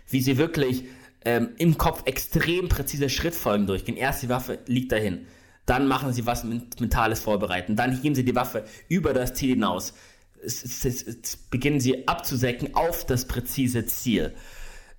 wie 0.09 0.23
sie 0.23 0.39
wirklich 0.39 0.85
ähm, 1.27 1.51
im 1.59 1.77
Kopf 1.77 2.05
extrem 2.07 2.71
präzise 2.71 3.11
Schrittfolgen 3.11 3.67
durchgehen. 3.67 3.99
Erst 3.99 4.23
die 4.23 4.31
Waffe 4.31 4.61
liegt 4.65 4.93
dahin, 4.93 5.27
dann 5.67 5.87
machen 5.87 6.13
sie 6.13 6.27
was 6.27 6.45
Mentales 6.45 7.21
vorbereiten. 7.21 7.77
Dann 7.77 8.01
heben 8.01 8.15
sie 8.15 8.25
die 8.25 8.35
Waffe 8.35 8.65
über 8.89 9.15
das 9.15 9.35
Ziel 9.35 9.51
hinaus. 9.51 9.95
Es, 10.45 10.65
es, 10.65 11.03
es, 11.03 11.37
beginnen 11.37 11.81
sie 11.81 12.09
abzusäcken 12.09 12.75
auf 12.75 13.07
das 13.07 13.27
präzise 13.27 13.87
Ziel. 13.87 14.35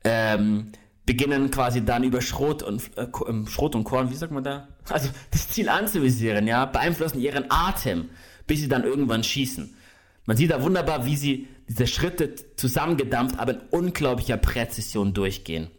Ähm, 0.06 0.72
beginnen 1.06 1.52
quasi 1.52 1.84
dann 1.84 2.04
über 2.04 2.22
Schrot 2.22 2.64
und 2.64 2.98
äh, 2.98 3.08
ähm, 3.28 3.48
Schrot 3.48 3.76
und 3.76 3.84
Korn, 3.84 4.10
wie 4.10 4.16
sagt 4.16 4.32
man 4.32 4.44
da? 4.44 4.70
Also 4.90 5.10
das 5.32 5.50
Ziel 5.50 5.68
anzuvisieren, 5.68 6.48
ja, 6.48 6.66
beeinflussen 6.66 7.20
ihren 7.20 7.46
Atem, 7.50 8.10
bis 8.48 8.60
sie 8.62 8.70
dann 8.70 8.84
irgendwann 8.84 9.24
schießen. 9.24 9.76
Man 10.26 10.38
sieht 10.38 10.52
da 10.52 10.62
wunderbar, 10.62 11.06
wie 11.06 11.18
sie 11.18 11.48
diese 11.68 11.88
Schritte 11.88 12.36
zusammengedampft, 12.56 13.38
aber 13.40 13.54
in 13.54 13.62
unglaublicher 13.72 14.38
Präzision 14.38 15.14
durchgehen. 15.14 15.70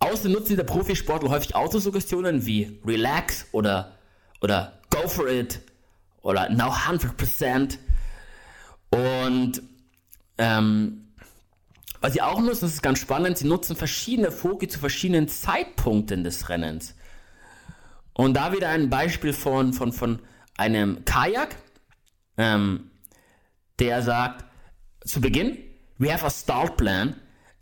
Außerdem 0.00 0.32
nutzen 0.32 0.50
diese 0.50 0.64
Profisportler 0.64 1.30
häufig 1.30 1.54
Autosuggestionen 1.54 2.46
wie 2.46 2.80
Relax 2.86 3.46
oder, 3.52 3.96
oder 4.40 4.80
Go 4.90 5.08
for 5.08 5.28
it 5.28 5.60
oder 6.22 6.48
Now 6.50 6.70
100%. 6.70 7.78
Und 8.90 9.62
ähm, 10.38 11.08
was 12.00 12.12
sie 12.12 12.22
auch 12.22 12.40
nutzen, 12.40 12.60
das 12.62 12.74
ist 12.74 12.82
ganz 12.82 13.00
spannend, 13.00 13.38
sie 13.38 13.46
nutzen 13.46 13.74
verschiedene 13.74 14.30
Foki 14.30 14.68
zu 14.68 14.78
verschiedenen 14.78 15.28
Zeitpunkten 15.28 16.22
des 16.22 16.48
Rennens. 16.48 16.94
Und 18.12 18.34
da 18.34 18.52
wieder 18.52 18.68
ein 18.68 18.88
Beispiel 18.88 19.32
von, 19.32 19.72
von, 19.72 19.92
von 19.92 20.20
einem 20.56 21.04
Kajak, 21.04 21.56
ähm, 22.36 22.90
der 23.78 24.02
sagt, 24.02 24.44
zu 25.04 25.20
Beginn, 25.20 25.58
we 25.98 26.12
have 26.12 26.24
a 26.24 26.30
start 26.30 26.76
plan 26.76 27.16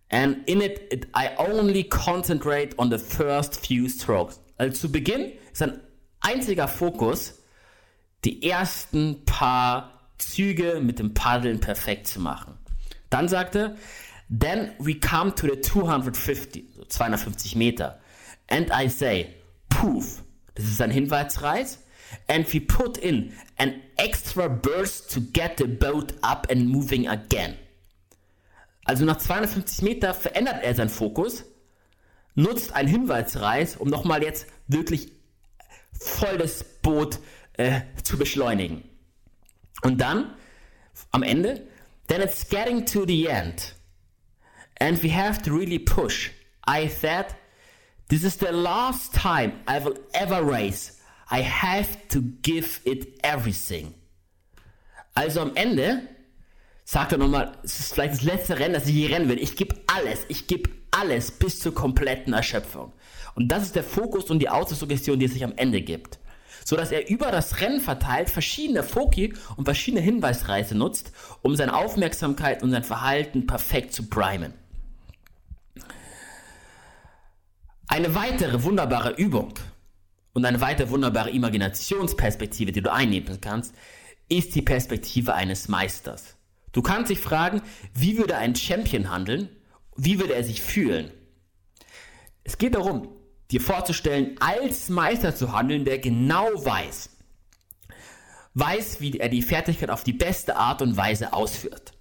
And 0.09 0.49
in 0.49 0.61
it, 0.61 0.87
it, 0.93 1.07
I 1.15 1.31
only 1.37 1.85
concentrate 1.85 2.75
on 2.79 2.91
the 2.91 2.99
first 2.99 3.67
few 3.67 3.89
strokes. 3.89 4.41
Also 4.59 4.73
zu 4.83 4.93
Beginn 4.93 5.33
ist 5.53 5.63
ein 5.63 5.81
einziger 6.21 6.69
Fokus, 6.69 7.43
die 8.25 8.49
ersten 8.49 9.25
paar 9.25 10.11
Züge 10.19 10.81
mit 10.81 10.99
dem 10.99 11.15
Paddeln 11.15 11.61
perfekt 11.61 12.07
zu 12.07 12.21
machen. 12.21 12.59
Dann 13.11 13.29
sagte, 13.29 13.77
then 14.29 14.73
we 14.79 14.95
come 14.95 15.35
to 15.35 15.47
the 15.47 15.61
250, 15.61 16.89
250 16.89 17.57
Meter, 17.57 17.99
and 18.49 18.71
I 18.73 18.89
say, 18.89 19.35
poof, 19.69 20.23
das 20.55 20.67
ist 20.67 20.81
ein 20.81 20.91
Hinweisreiz, 20.91 21.79
and 22.29 22.53
we 22.53 22.61
put 22.61 22.97
in 22.97 23.33
an 23.59 23.83
extra 23.97 24.49
burst 24.49 25.13
to 25.13 25.21
get 25.21 25.59
the 25.59 25.67
boat 25.67 26.15
up 26.23 26.47
and 26.51 26.69
moving 26.69 27.09
again. 27.09 27.57
Also 28.87 29.05
nach 29.05 29.17
250 29.17 29.83
Meter 29.83 30.15
verändert 30.15 30.63
er 30.63 30.75
seinen 30.75 30.89
Fokus, 30.89 31.45
nutzt 32.37 32.73
einen 32.73 32.89
Hinweisreiz, 32.89 33.75
um 33.77 33.89
nochmal 33.89 34.23
jetzt 34.23 34.47
wirklich 34.69 35.11
voll 35.93 36.39
das 36.39 36.63
Boot 36.83 37.19
äh, 37.55 37.81
zu 38.05 38.17
beschleunigen. 38.17 38.85
Und 39.83 40.01
dann, 40.01 40.37
am 41.11 41.25
Ende, 41.25 41.67
then 42.07 42.21
it's 42.21 42.49
getting 42.49 42.87
to 42.87 43.05
the 43.05 43.27
end. 43.27 43.75
And 44.79 45.03
we 45.03 45.13
have 45.13 45.43
to 45.43 45.53
really 45.53 45.81
push. 45.81 46.31
I 46.69 46.89
said, 46.89 47.27
this 48.09 48.23
is 48.23 48.39
the 48.39 48.53
last 48.53 49.15
time 49.15 49.55
I 49.67 49.83
will 49.83 49.99
ever 50.13 50.43
race. 50.43 51.01
I 51.29 51.43
have 51.43 52.07
to 52.11 52.21
give 52.43 52.81
it 52.85 53.19
everything. 53.25 53.95
Also 55.15 55.41
am 55.41 55.57
Ende 55.57 56.09
sagt 56.87 57.11
er 57.11 57.19
nochmal, 57.19 57.53
es 57.65 57.81
ist 57.81 57.95
vielleicht 57.95 58.15
das 58.15 58.23
letzte 58.23 58.59
Rennen, 58.61 58.75
das 58.75 58.87
ich 58.87 58.95
hier 58.95 59.11
rennen 59.11 59.29
will. 59.29 59.41
Ich 59.41 59.57
gebe 59.57 59.75
alles, 59.89 60.21
ich 60.29 60.47
gebe 60.47 60.71
alles 60.93 61.33
bis 61.33 61.59
zur 61.59 61.75
kompletten 61.75 62.33
Erschöpfung. 62.33 62.93
Und 63.35 63.49
das 63.49 63.65
ist 63.65 63.75
der 63.75 63.83
Fokus 63.83 64.31
und 64.31 64.39
die 64.39 64.49
Autosuggestion, 64.49 65.19
die 65.19 65.27
es 65.27 65.33
sich 65.33 65.45
am 65.45 65.53
Ende 65.57 65.83
gibt. 65.83 66.21
So 66.65 66.77
dass 66.77 66.93
er 66.93 67.11
über 67.11 67.33
das 67.33 67.61
Rennen 67.61 67.81
verteilt 67.81 68.31
verschiedene 68.31 68.85
Foki 68.85 69.35
und 69.57 69.65
verschiedene 69.65 70.01
Hinweisreize 70.01 70.77
nutzt, 70.77 71.11
um 71.43 71.57
seine 71.57 71.75
Aufmerksamkeit 71.75 72.63
und 72.63 72.71
sein 72.71 72.85
Verhalten 72.85 73.49
perfekt 73.49 73.93
zu 73.93 74.09
primen. 74.09 74.55
Eine 77.89 78.15
weitere 78.15 78.63
wunderbare 78.63 79.11
Übung 79.11 79.55
und 80.35 80.45
eine 80.45 80.61
weitere 80.61 80.91
wunderbare 80.91 81.31
Imaginationsperspektive, 81.31 82.71
die 82.71 82.83
du 82.83 82.93
einnehmen 82.93 83.41
kannst, 83.41 83.75
ist 84.29 84.55
die 84.55 84.63
Perspektive 84.63 85.35
eines 85.35 85.69
Meisters. 85.69 86.36
Du 86.77 86.83
kannst 86.83 87.11
dich 87.11 87.21
fragen, 87.21 87.63
wie 87.95 88.19
würde 88.19 88.37
ein 88.37 88.55
Champion 88.55 89.11
handeln? 89.11 89.49
Wie 89.97 90.21
würde 90.21 90.35
er 90.35 90.45
sich 90.45 90.61
fühlen? 90.61 91.11
Es 92.45 92.59
geht 92.59 92.75
darum, 92.75 93.09
dir 93.51 93.63
vorzustellen, 93.63 94.37
als 94.41 94.91
Meister 94.91 95.35
zu 95.35 95.53
handeln, 95.53 95.87
der 95.87 95.99
genau 95.99 96.45
weiß, 96.53 97.09
weiß, 98.53 99.01
wie 99.01 99.19
er 99.19 99.31
die 99.31 99.41
Fertigkeit 99.41 99.89
auf 99.89 100.05
die 100.05 100.13
beste 100.13 100.57
Art 100.57 100.83
und 100.83 100.99
Weise 100.99 101.33
ausführt. 101.33 101.95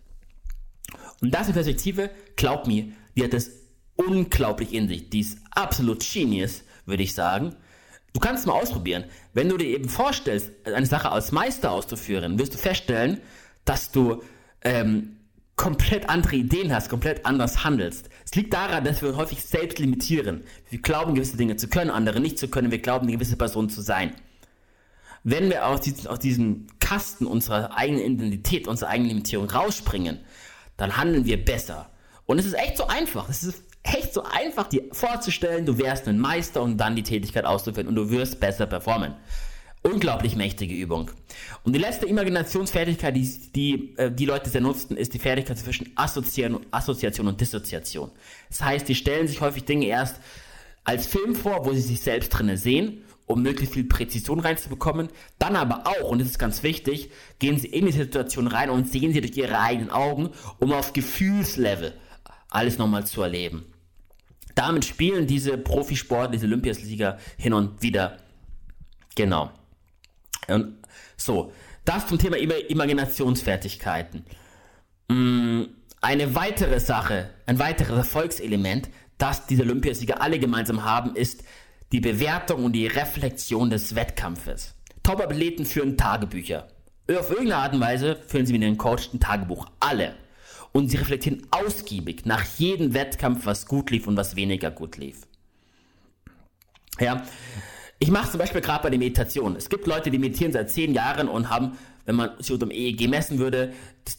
Und 1.22 1.32
das 1.32 1.48
in 1.48 1.54
Perspektive, 1.54 2.10
glaub 2.36 2.68
mir, 2.68 2.92
die 3.16 3.24
hat 3.24 3.34
es 3.34 3.52
unglaublich 3.96 4.74
in 4.74 4.90
sich. 4.90 5.10
Die 5.10 5.22
ist 5.22 5.38
absolut 5.52 6.04
genius, 6.06 6.64
würde 6.86 7.04
ich 7.04 7.14
sagen. 7.14 7.56
Du 8.12 8.20
kannst 8.20 8.42
es 8.42 8.46
mal 8.46 8.60
ausprobieren. 8.60 9.06
Wenn 9.34 9.48
du 9.48 9.56
dir 9.56 9.70
eben 9.70 9.88
vorstellst, 9.88 10.52
eine 10.66 10.86
Sache 10.86 11.14
als 11.14 11.32
Meister 11.32 11.72
auszuführen, 11.72 12.38
wirst 12.40 12.56
du 12.56 12.58
feststellen, 12.58 13.22
dass 13.64 13.94
du 13.94 14.22
ähm, 14.66 15.16
komplett 15.56 16.10
andere 16.10 16.36
Ideen 16.36 16.74
hast, 16.74 16.90
komplett 16.90 17.26
anders 17.26 17.64
handelst. 17.64 18.10
Es 18.26 18.36
liegt 18.36 18.54
daran, 18.54 18.84
dass 18.84 19.02
wir 19.02 19.10
uns 19.10 19.18
häufig 19.18 19.42
selbst 19.42 19.80
limitieren. 19.80 20.44
Wir 20.70 20.82
glauben, 20.82 21.16
gewisse 21.16 21.38
Dinge 21.38 21.56
zu 21.56 21.70
können, 21.70 21.90
andere 21.90 22.20
nicht 22.20 22.38
zu 22.38 22.50
können. 22.50 22.72
Wir 22.72 22.82
glauben, 22.82 23.08
eine 23.08 23.14
gewisse 23.16 23.38
Person 23.38 23.70
zu 23.70 23.82
sein. 23.82 24.14
Wenn 25.24 25.50
wir 25.50 25.68
aus 25.68 25.82
diesem, 25.82 26.08
aus 26.08 26.20
diesem 26.20 26.68
Kasten 26.80 27.26
unserer 27.26 27.76
eigenen 27.76 28.16
Identität, 28.16 28.68
unserer 28.68 28.90
eigenen 28.90 29.10
Limitierung 29.10 29.50
rausspringen, 29.50 30.20
dann 30.78 30.98
handeln 30.98 31.26
wir 31.26 31.44
besser. 31.44 31.90
Und 32.26 32.38
es 32.40 32.46
ist 32.46 32.54
echt 32.54 32.78
so 32.78 32.88
einfach. 32.88 33.30
Es 33.30 33.44
ist 33.44 33.64
echt 33.84 34.14
so 34.14 34.24
einfach, 34.24 34.68
dir 34.68 34.84
vorzustellen, 34.92 35.66
du 35.66 35.78
wärst 35.78 36.08
ein 36.08 36.20
Meister 36.20 36.62
und 36.62 36.78
dann 36.78 36.96
die 36.96 37.04
Tätigkeit 37.04 37.46
auszuführen 37.46 37.88
und 37.88 37.96
du 37.96 38.10
wirst 38.10 38.40
besser 38.40 38.66
performen. 38.66 39.14
Unglaublich 39.86 40.36
mächtige 40.36 40.74
Übung. 40.74 41.12
Und 41.64 41.74
die 41.74 41.80
letzte 41.80 42.08
Imaginationsfertigkeit, 42.08 43.16
die 43.16 43.52
die, 43.56 43.96
äh, 43.98 44.12
die 44.12 44.26
Leute 44.26 44.50
sehr 44.50 44.62
nutzen, 44.62 44.98
ist 44.98 45.14
die 45.14 45.20
Fertigkeit 45.20 45.60
zwischen 45.60 45.92
Assoziation, 45.96 46.66
Assoziation 46.72 47.28
und 47.28 47.40
Dissoziation. 47.40 48.10
Das 48.50 48.64
heißt, 48.64 48.90
die 48.90 48.96
stellen 48.96 49.28
sich 49.28 49.42
häufig 49.42 49.66
Dinge 49.66 49.86
erst 49.86 50.20
als 50.86 51.06
Film 51.06 51.36
vor, 51.36 51.68
wo 51.68 51.74
sie 51.74 51.82
sich 51.82 52.02
selbst 52.02 52.30
drinne 52.30 52.58
sehen, 52.58 53.04
um 53.28 53.44
möglichst 53.44 53.76
viel 53.76 53.84
Präzision 53.84 54.40
reinzubekommen. 54.40 55.10
Dann 55.38 55.56
aber 55.56 55.86
auch, 55.86 56.10
und 56.10 56.18
das 56.18 56.30
ist 56.30 56.40
ganz 56.40 56.64
wichtig, 56.64 57.12
gehen 57.38 57.60
sie 57.60 57.68
in 57.68 57.86
die 57.86 57.92
Situation 57.92 58.48
rein 58.48 58.72
und 58.72 58.92
sehen 58.92 59.14
sie 59.14 59.22
durch 59.22 59.38
ihre 59.38 59.60
eigenen 59.60 59.92
Augen, 59.92 60.32
um 60.60 60.74
auf 60.74 60.94
Gefühlslevel 60.94 61.94
alles 62.50 62.80
nochmal 62.80 63.06
zu 63.06 63.22
erleben. 63.22 63.66
Damit 64.56 64.84
spielen 64.84 65.28
diese 65.28 65.60
Profisportler, 65.60 66.32
diese 66.32 66.48
Olympiasieger 66.48 67.20
hin 67.38 67.54
und 67.54 67.84
wieder. 67.84 68.18
Genau. 69.14 69.52
Und 70.48 70.78
so, 71.18 71.52
das 71.86 72.08
zum 72.08 72.18
Thema 72.18 72.38
Imaginationsfertigkeiten. 72.38 74.26
Mm, 75.08 75.64
eine 76.02 76.36
weitere 76.36 76.80
Sache, 76.80 77.30
ein 77.46 77.60
weiteres 77.60 77.98
Erfolgselement, 77.98 78.90
das 79.18 79.46
diese 79.48 79.64
Olympiasieger 79.64 80.22
alle 80.22 80.40
gemeinsam 80.40 80.84
haben, 80.84 81.16
ist 81.16 81.44
die 81.92 82.00
Bewertung 82.00 82.66
und 82.66 82.74
die 82.74 82.88
Reflexion 82.88 83.70
des 83.70 83.96
Wettkampfes. 83.96 84.76
Top-Athleten 85.04 85.66
führen 85.66 85.98
Tagebücher. 85.98 86.68
Auf 87.08 87.30
irgendeine 87.30 87.58
Art 87.58 87.74
und 87.74 87.82
Weise 87.82 88.16
führen 88.28 88.46
sie 88.46 88.54
mit 88.54 88.64
ihren 88.64 88.78
Coach 88.78 89.14
ein 89.14 89.20
Tagebuch. 89.20 89.68
Alle. 89.80 90.16
Und 90.72 90.90
sie 90.90 90.98
reflektieren 90.98 91.46
ausgiebig 91.52 92.26
nach 92.26 92.44
jedem 92.58 92.94
Wettkampf, 92.94 93.46
was 93.46 93.68
gut 93.68 93.92
lief 93.92 94.08
und 94.08 94.18
was 94.18 94.36
weniger 94.36 94.72
gut 94.72 94.98
lief. 94.98 95.22
Ja, 97.00 97.24
ich 98.00 98.12
mache 98.12 98.32
zum 98.32 98.40
Beispiel 98.40 98.62
gerade 98.62 98.84
bei 98.84 98.90
der 98.90 99.00
Meditation. 99.00 99.56
Es 99.56 99.70
gibt 99.70 99.88
Leute, 99.88 100.12
die 100.12 100.20
meditieren 100.20 100.52
seit 100.52 100.70
zehn 100.70 100.94
Jahren 100.94 101.28
und 101.30 101.50
haben, 101.50 101.78
wenn 102.06 102.16
man 102.16 102.32
sie 102.40 102.54
unter 102.54 102.66
dem 102.66 102.72
EEG 102.72 103.08
messen 103.10 103.40
würde, 103.40 103.74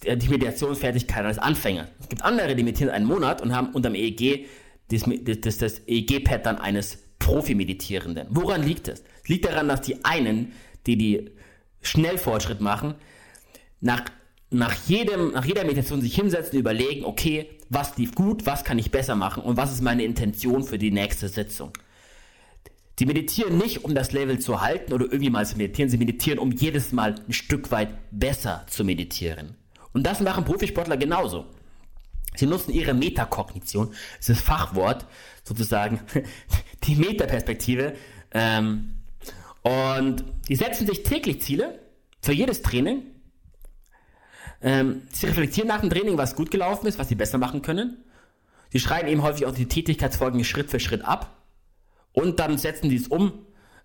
die 0.04 0.28
Meditationsfertigkeit 0.28 1.24
als 1.24 1.38
Anfänger. 1.38 1.88
Es 2.00 2.08
gibt 2.08 2.22
andere, 2.24 2.56
die 2.56 2.64
meditieren 2.64 2.92
einen 2.92 3.06
Monat 3.06 3.42
und 3.42 3.54
haben 3.54 3.68
unter 3.74 3.90
dem 3.90 3.94
EEG 3.94 4.46
das, 4.90 5.02
das, 5.40 5.58
das 5.58 5.80
EEG-Pattern 5.86 6.58
eines 6.58 6.98
Profi-Meditierenden. 7.18 8.28
Woran 8.30 8.62
liegt 8.62 8.88
es? 8.88 9.02
Es 9.22 9.28
liegt 9.28 9.44
daran, 9.44 9.68
dass 9.68 9.82
die 9.82 10.04
einen, 10.04 10.52
die 10.86 10.96
die 10.96 11.30
Schnellfortschritt 11.82 12.60
machen, 12.60 12.94
nach, 13.80 14.04
nach, 14.50 14.74
jedem, 14.86 15.32
nach 15.32 15.44
jeder 15.44 15.64
Meditation 15.64 16.00
sich 16.00 16.14
hinsetzen 16.14 16.58
überlegen, 16.58 17.04
okay, 17.04 17.50
was 17.68 17.96
lief 17.98 18.14
gut, 18.14 18.46
was 18.46 18.64
kann 18.64 18.78
ich 18.78 18.90
besser 18.90 19.16
machen 19.16 19.42
und 19.42 19.56
was 19.56 19.72
ist 19.72 19.82
meine 19.82 20.04
Intention 20.04 20.62
für 20.62 20.78
die 20.78 20.90
nächste 20.90 21.28
Sitzung. 21.28 21.72
Sie 22.98 23.04
meditieren 23.04 23.58
nicht, 23.58 23.84
um 23.84 23.94
das 23.94 24.12
Level 24.12 24.38
zu 24.38 24.62
halten 24.62 24.94
oder 24.94 25.04
irgendwie 25.04 25.28
mal 25.28 25.44
zu 25.44 25.56
meditieren. 25.56 25.90
Sie 25.90 25.98
meditieren, 25.98 26.38
um 26.38 26.50
jedes 26.50 26.92
Mal 26.92 27.16
ein 27.28 27.32
Stück 27.32 27.70
weit 27.70 27.90
besser 28.10 28.64
zu 28.68 28.84
meditieren. 28.84 29.54
Und 29.92 30.04
das 30.04 30.20
machen 30.20 30.44
Profisportler 30.44 30.96
genauso. 30.96 31.46
Sie 32.34 32.46
nutzen 32.46 32.72
ihre 32.72 32.94
Metakognition, 32.94 33.90
das 34.18 34.28
ist 34.28 34.40
das 34.40 34.40
Fachwort, 34.40 35.06
sozusagen 35.44 36.00
die 36.84 36.96
Metaperspektive. 36.96 37.94
Ähm, 38.32 38.94
und 39.62 40.24
die 40.48 40.56
setzen 40.56 40.86
sich 40.86 41.02
täglich 41.02 41.42
Ziele 41.42 41.80
für 42.22 42.32
jedes 42.32 42.62
Training. 42.62 43.02
Ähm, 44.62 45.02
sie 45.12 45.26
reflektieren 45.26 45.68
nach 45.68 45.80
dem 45.80 45.90
Training, 45.90 46.16
was 46.16 46.34
gut 46.34 46.50
gelaufen 46.50 46.86
ist, 46.86 46.98
was 46.98 47.08
sie 47.08 47.14
besser 47.14 47.38
machen 47.38 47.60
können. 47.62 47.98
Sie 48.70 48.80
schreiben 48.80 49.08
eben 49.08 49.22
häufig 49.22 49.46
auch 49.46 49.54
die 49.54 49.66
Tätigkeitsfolgen 49.66 50.44
Schritt 50.44 50.70
für 50.70 50.80
Schritt 50.80 51.04
ab 51.04 51.35
und 52.16 52.40
dann 52.40 52.56
setzen 52.56 52.88
die 52.88 52.96
es 52.96 53.08
um 53.08 53.32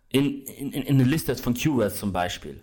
in, 0.10 0.44
in, 0.46 0.72
in 0.72 0.88
eine 0.88 1.04
Liste 1.04 1.36
von 1.36 1.54
Keywords 1.54 2.00
zum 2.00 2.14
Beispiel. 2.14 2.62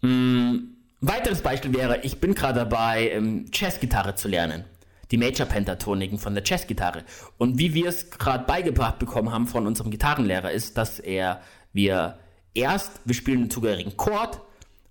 Hm, 0.00 0.76
weiteres 1.00 1.42
Beispiel 1.42 1.74
wäre, 1.74 2.00
ich 2.00 2.18
bin 2.18 2.34
gerade 2.34 2.60
dabei, 2.60 3.10
ähm, 3.10 3.50
Chess-Gitarre 3.50 4.14
zu 4.14 4.28
lernen. 4.28 4.64
Die 5.10 5.18
Major-Pentatoniken 5.18 6.18
von 6.18 6.34
der 6.34 6.44
Chess-Gitarre. 6.44 7.04
Und 7.36 7.58
wie 7.58 7.74
wir 7.74 7.88
es 7.88 8.10
gerade 8.10 8.44
beigebracht 8.44 8.98
bekommen 8.98 9.30
haben 9.30 9.46
von 9.46 9.66
unserem 9.66 9.90
Gitarrenlehrer, 9.90 10.50
ist, 10.50 10.78
dass 10.78 10.98
er, 10.98 11.42
wir 11.74 12.18
erst, 12.54 13.00
wir 13.04 13.14
spielen 13.14 13.40
einen 13.40 13.50
zugehörigen 13.50 13.98
Chord, 13.98 14.40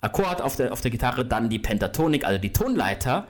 Akkord 0.01 0.41
auf 0.41 0.55
der, 0.55 0.71
auf 0.71 0.81
der 0.81 0.91
Gitarre, 0.91 1.25
dann 1.25 1.49
die 1.49 1.59
Pentatonik, 1.59 2.25
also 2.25 2.39
die 2.39 2.53
Tonleiter, 2.53 3.27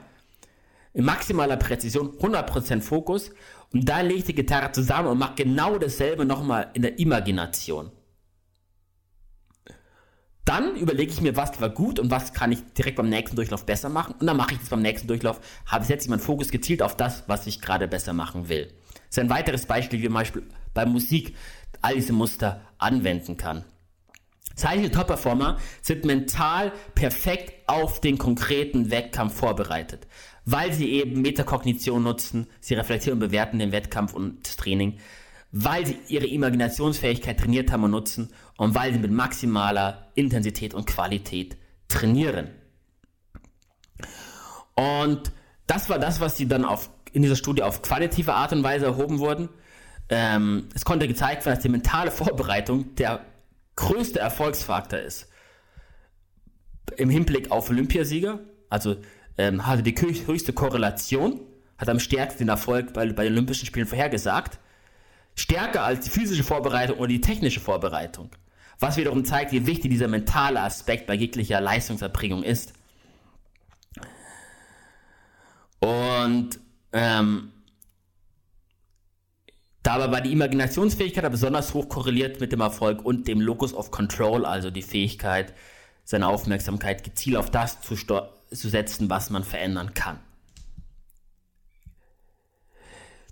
in 0.92 1.04
maximaler 1.04 1.56
Präzision, 1.56 2.18
100% 2.18 2.82
Fokus 2.82 3.30
und 3.72 3.86
lege 3.86 4.14
ich 4.14 4.24
die 4.24 4.34
Gitarre 4.34 4.72
zusammen 4.72 5.08
und 5.08 5.18
mache 5.18 5.34
genau 5.36 5.78
dasselbe 5.78 6.24
nochmal 6.24 6.70
in 6.74 6.82
der 6.82 6.98
Imagination. 6.98 7.92
Dann 10.44 10.74
überlege 10.74 11.12
ich 11.12 11.20
mir, 11.20 11.36
was 11.36 11.60
war 11.60 11.68
gut 11.68 12.00
und 12.00 12.10
was 12.10 12.32
kann 12.32 12.50
ich 12.50 12.64
direkt 12.76 12.96
beim 12.96 13.08
nächsten 13.08 13.36
Durchlauf 13.36 13.66
besser 13.66 13.88
machen. 13.88 14.14
Und 14.18 14.26
dann 14.26 14.36
mache 14.36 14.54
ich 14.54 14.58
das 14.58 14.70
beim 14.70 14.82
nächsten 14.82 15.06
Durchlauf, 15.06 15.40
habe 15.66 15.84
setze 15.84 16.06
ich 16.06 16.10
meinen 16.10 16.18
Fokus 16.18 16.50
gezielt 16.50 16.82
auf 16.82 16.96
das, 16.96 17.24
was 17.28 17.46
ich 17.46 17.60
gerade 17.60 17.86
besser 17.86 18.12
machen 18.12 18.48
will. 18.48 18.72
Das 18.92 19.10
ist 19.10 19.18
ein 19.20 19.30
weiteres 19.30 19.66
Beispiel, 19.66 20.02
wie 20.02 20.08
man 20.08 20.26
bei 20.74 20.86
Musik 20.86 21.36
all 21.82 21.94
diese 21.94 22.12
Muster 22.12 22.62
anwenden 22.78 23.36
kann. 23.36 23.64
Zahlreiche 24.56 24.90
Top-Performer 24.90 25.58
sind 25.80 26.04
mental 26.04 26.72
perfekt 26.94 27.68
auf 27.68 28.00
den 28.00 28.18
konkreten 28.18 28.90
Wettkampf 28.90 29.34
vorbereitet, 29.34 30.06
weil 30.44 30.72
sie 30.72 30.90
eben 30.90 31.22
Metakognition 31.22 32.02
nutzen, 32.02 32.46
sie 32.60 32.74
reflektieren 32.74 33.20
und 33.20 33.28
bewerten 33.28 33.58
den 33.58 33.72
Wettkampf 33.72 34.14
und 34.14 34.46
das 34.46 34.56
Training, 34.56 34.98
weil 35.52 35.86
sie 35.86 35.98
ihre 36.08 36.26
Imaginationsfähigkeit 36.26 37.38
trainiert 37.38 37.72
haben 37.72 37.84
und 37.84 37.90
nutzen 37.90 38.30
und 38.56 38.74
weil 38.74 38.92
sie 38.92 38.98
mit 38.98 39.10
maximaler 39.10 40.10
Intensität 40.14 40.74
und 40.74 40.86
Qualität 40.86 41.56
trainieren. 41.88 42.50
Und 44.74 45.32
das 45.66 45.88
war 45.90 45.98
das, 45.98 46.20
was 46.20 46.36
sie 46.36 46.48
dann 46.48 46.64
auf, 46.64 46.90
in 47.12 47.22
dieser 47.22 47.36
Studie 47.36 47.62
auf 47.62 47.82
qualitative 47.82 48.34
Art 48.34 48.52
und 48.52 48.62
Weise 48.62 48.86
erhoben 48.86 49.18
wurden. 49.18 49.48
Ähm, 50.08 50.68
es 50.74 50.84
konnte 50.84 51.06
gezeigt 51.06 51.44
werden, 51.44 51.56
dass 51.56 51.62
die 51.62 51.68
mentale 51.68 52.10
Vorbereitung 52.10 52.94
der 52.94 53.24
größte 53.76 54.18
Erfolgsfaktor 54.18 54.98
ist. 54.98 55.28
Im 56.96 57.08
Hinblick 57.08 57.50
auf 57.50 57.70
Olympiasieger, 57.70 58.40
also 58.68 58.96
ähm, 59.40 59.66
hatte 59.66 59.82
die 59.82 59.94
höchste 59.94 60.52
Korrelation, 60.52 61.40
hat 61.78 61.88
am 61.88 61.98
stärksten 61.98 62.44
den 62.44 62.48
Erfolg 62.50 62.92
bei, 62.92 63.10
bei 63.12 63.24
den 63.24 63.32
Olympischen 63.32 63.66
Spielen 63.66 63.86
vorhergesagt. 63.86 64.58
Stärker 65.34 65.82
als 65.82 66.04
die 66.04 66.10
physische 66.10 66.44
Vorbereitung 66.44 66.98
oder 66.98 67.08
die 67.08 67.22
technische 67.22 67.60
Vorbereitung. 67.60 68.30
Was 68.78 68.96
wiederum 68.98 69.24
zeigt, 69.24 69.52
wie 69.52 69.66
wichtig 69.66 69.90
dieser 69.90 70.08
mentale 70.08 70.60
Aspekt 70.60 71.06
bei 71.06 71.14
jeglicher 71.14 71.60
Leistungserbringung 71.60 72.42
ist. 72.42 72.74
Und 75.80 76.58
ähm, 76.92 77.52
Dabei 79.82 80.12
war 80.12 80.20
die 80.20 80.32
Imaginationsfähigkeit 80.32 81.30
besonders 81.30 81.72
hoch 81.72 81.88
korreliert 81.88 82.38
mit 82.38 82.52
dem 82.52 82.60
Erfolg 82.60 83.02
und 83.02 83.26
dem 83.26 83.40
Locus 83.40 83.72
of 83.72 83.90
Control, 83.90 84.44
also 84.44 84.70
die 84.70 84.82
Fähigkeit, 84.82 85.54
seine 86.04 86.28
Aufmerksamkeit 86.28 87.02
gezielt 87.02 87.36
auf 87.36 87.50
das 87.50 87.80
zu, 87.80 87.96
zu 88.50 88.68
setzen, 88.68 89.10
was 89.10 89.30
man 89.30 89.44
verändern 89.44 89.94
kann. 89.94 90.18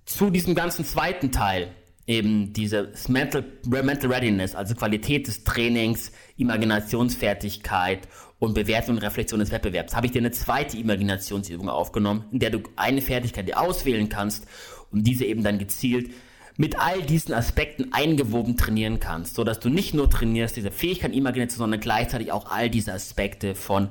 Zu 0.05 0.31
diesem 0.31 0.55
ganzen 0.55 0.85
zweiten 0.85 1.33
Teil, 1.33 1.75
eben 2.07 2.53
dieses 2.55 3.09
Mental, 3.09 3.45
Mental 3.67 4.11
Readiness, 4.11 4.55
also 4.55 4.75
Qualität 4.75 5.27
des 5.27 5.45
Trainings, 5.45 6.13
Imaginationsfertigkeit 6.39 8.09
und 8.39 8.55
Bewertung 8.55 8.97
und 8.97 9.03
Reflexion 9.03 9.41
des 9.41 9.51
Wettbewerbs, 9.51 9.95
habe 9.95 10.07
ich 10.07 10.13
dir 10.13 10.21
eine 10.21 10.31
zweite 10.31 10.79
Imaginationsübung 10.79 11.69
aufgenommen, 11.69 12.25
in 12.33 12.39
der 12.39 12.51
du 12.51 12.63
eine 12.77 13.03
Fertigkeit 13.03 13.47
dir 13.47 13.61
auswählen 13.61 14.09
kannst 14.09 14.47
und 14.91 15.07
diese 15.07 15.27
eben 15.27 15.43
dann 15.43 15.59
gezielt 15.59 16.11
mit 16.57 16.79
all 16.79 17.03
diesen 17.03 17.35
Aspekten 17.35 17.93
eingewoben 17.93 18.57
trainieren 18.57 18.99
kannst, 18.99 19.37
so 19.37 19.45
dass 19.45 19.61
du 19.61 19.69
nicht 19.69 19.95
nur 19.95 20.11
trainierst 20.11 20.57
diese 20.57 20.73
Fähigkeit 20.73 21.15
Imagination, 21.15 21.59
sondern 21.59 21.81
gleichzeitig 21.81 22.33
auch 22.33 22.51
all 22.51 22.69
diese 22.69 22.93
Aspekte 22.93 23.55
von 23.55 23.91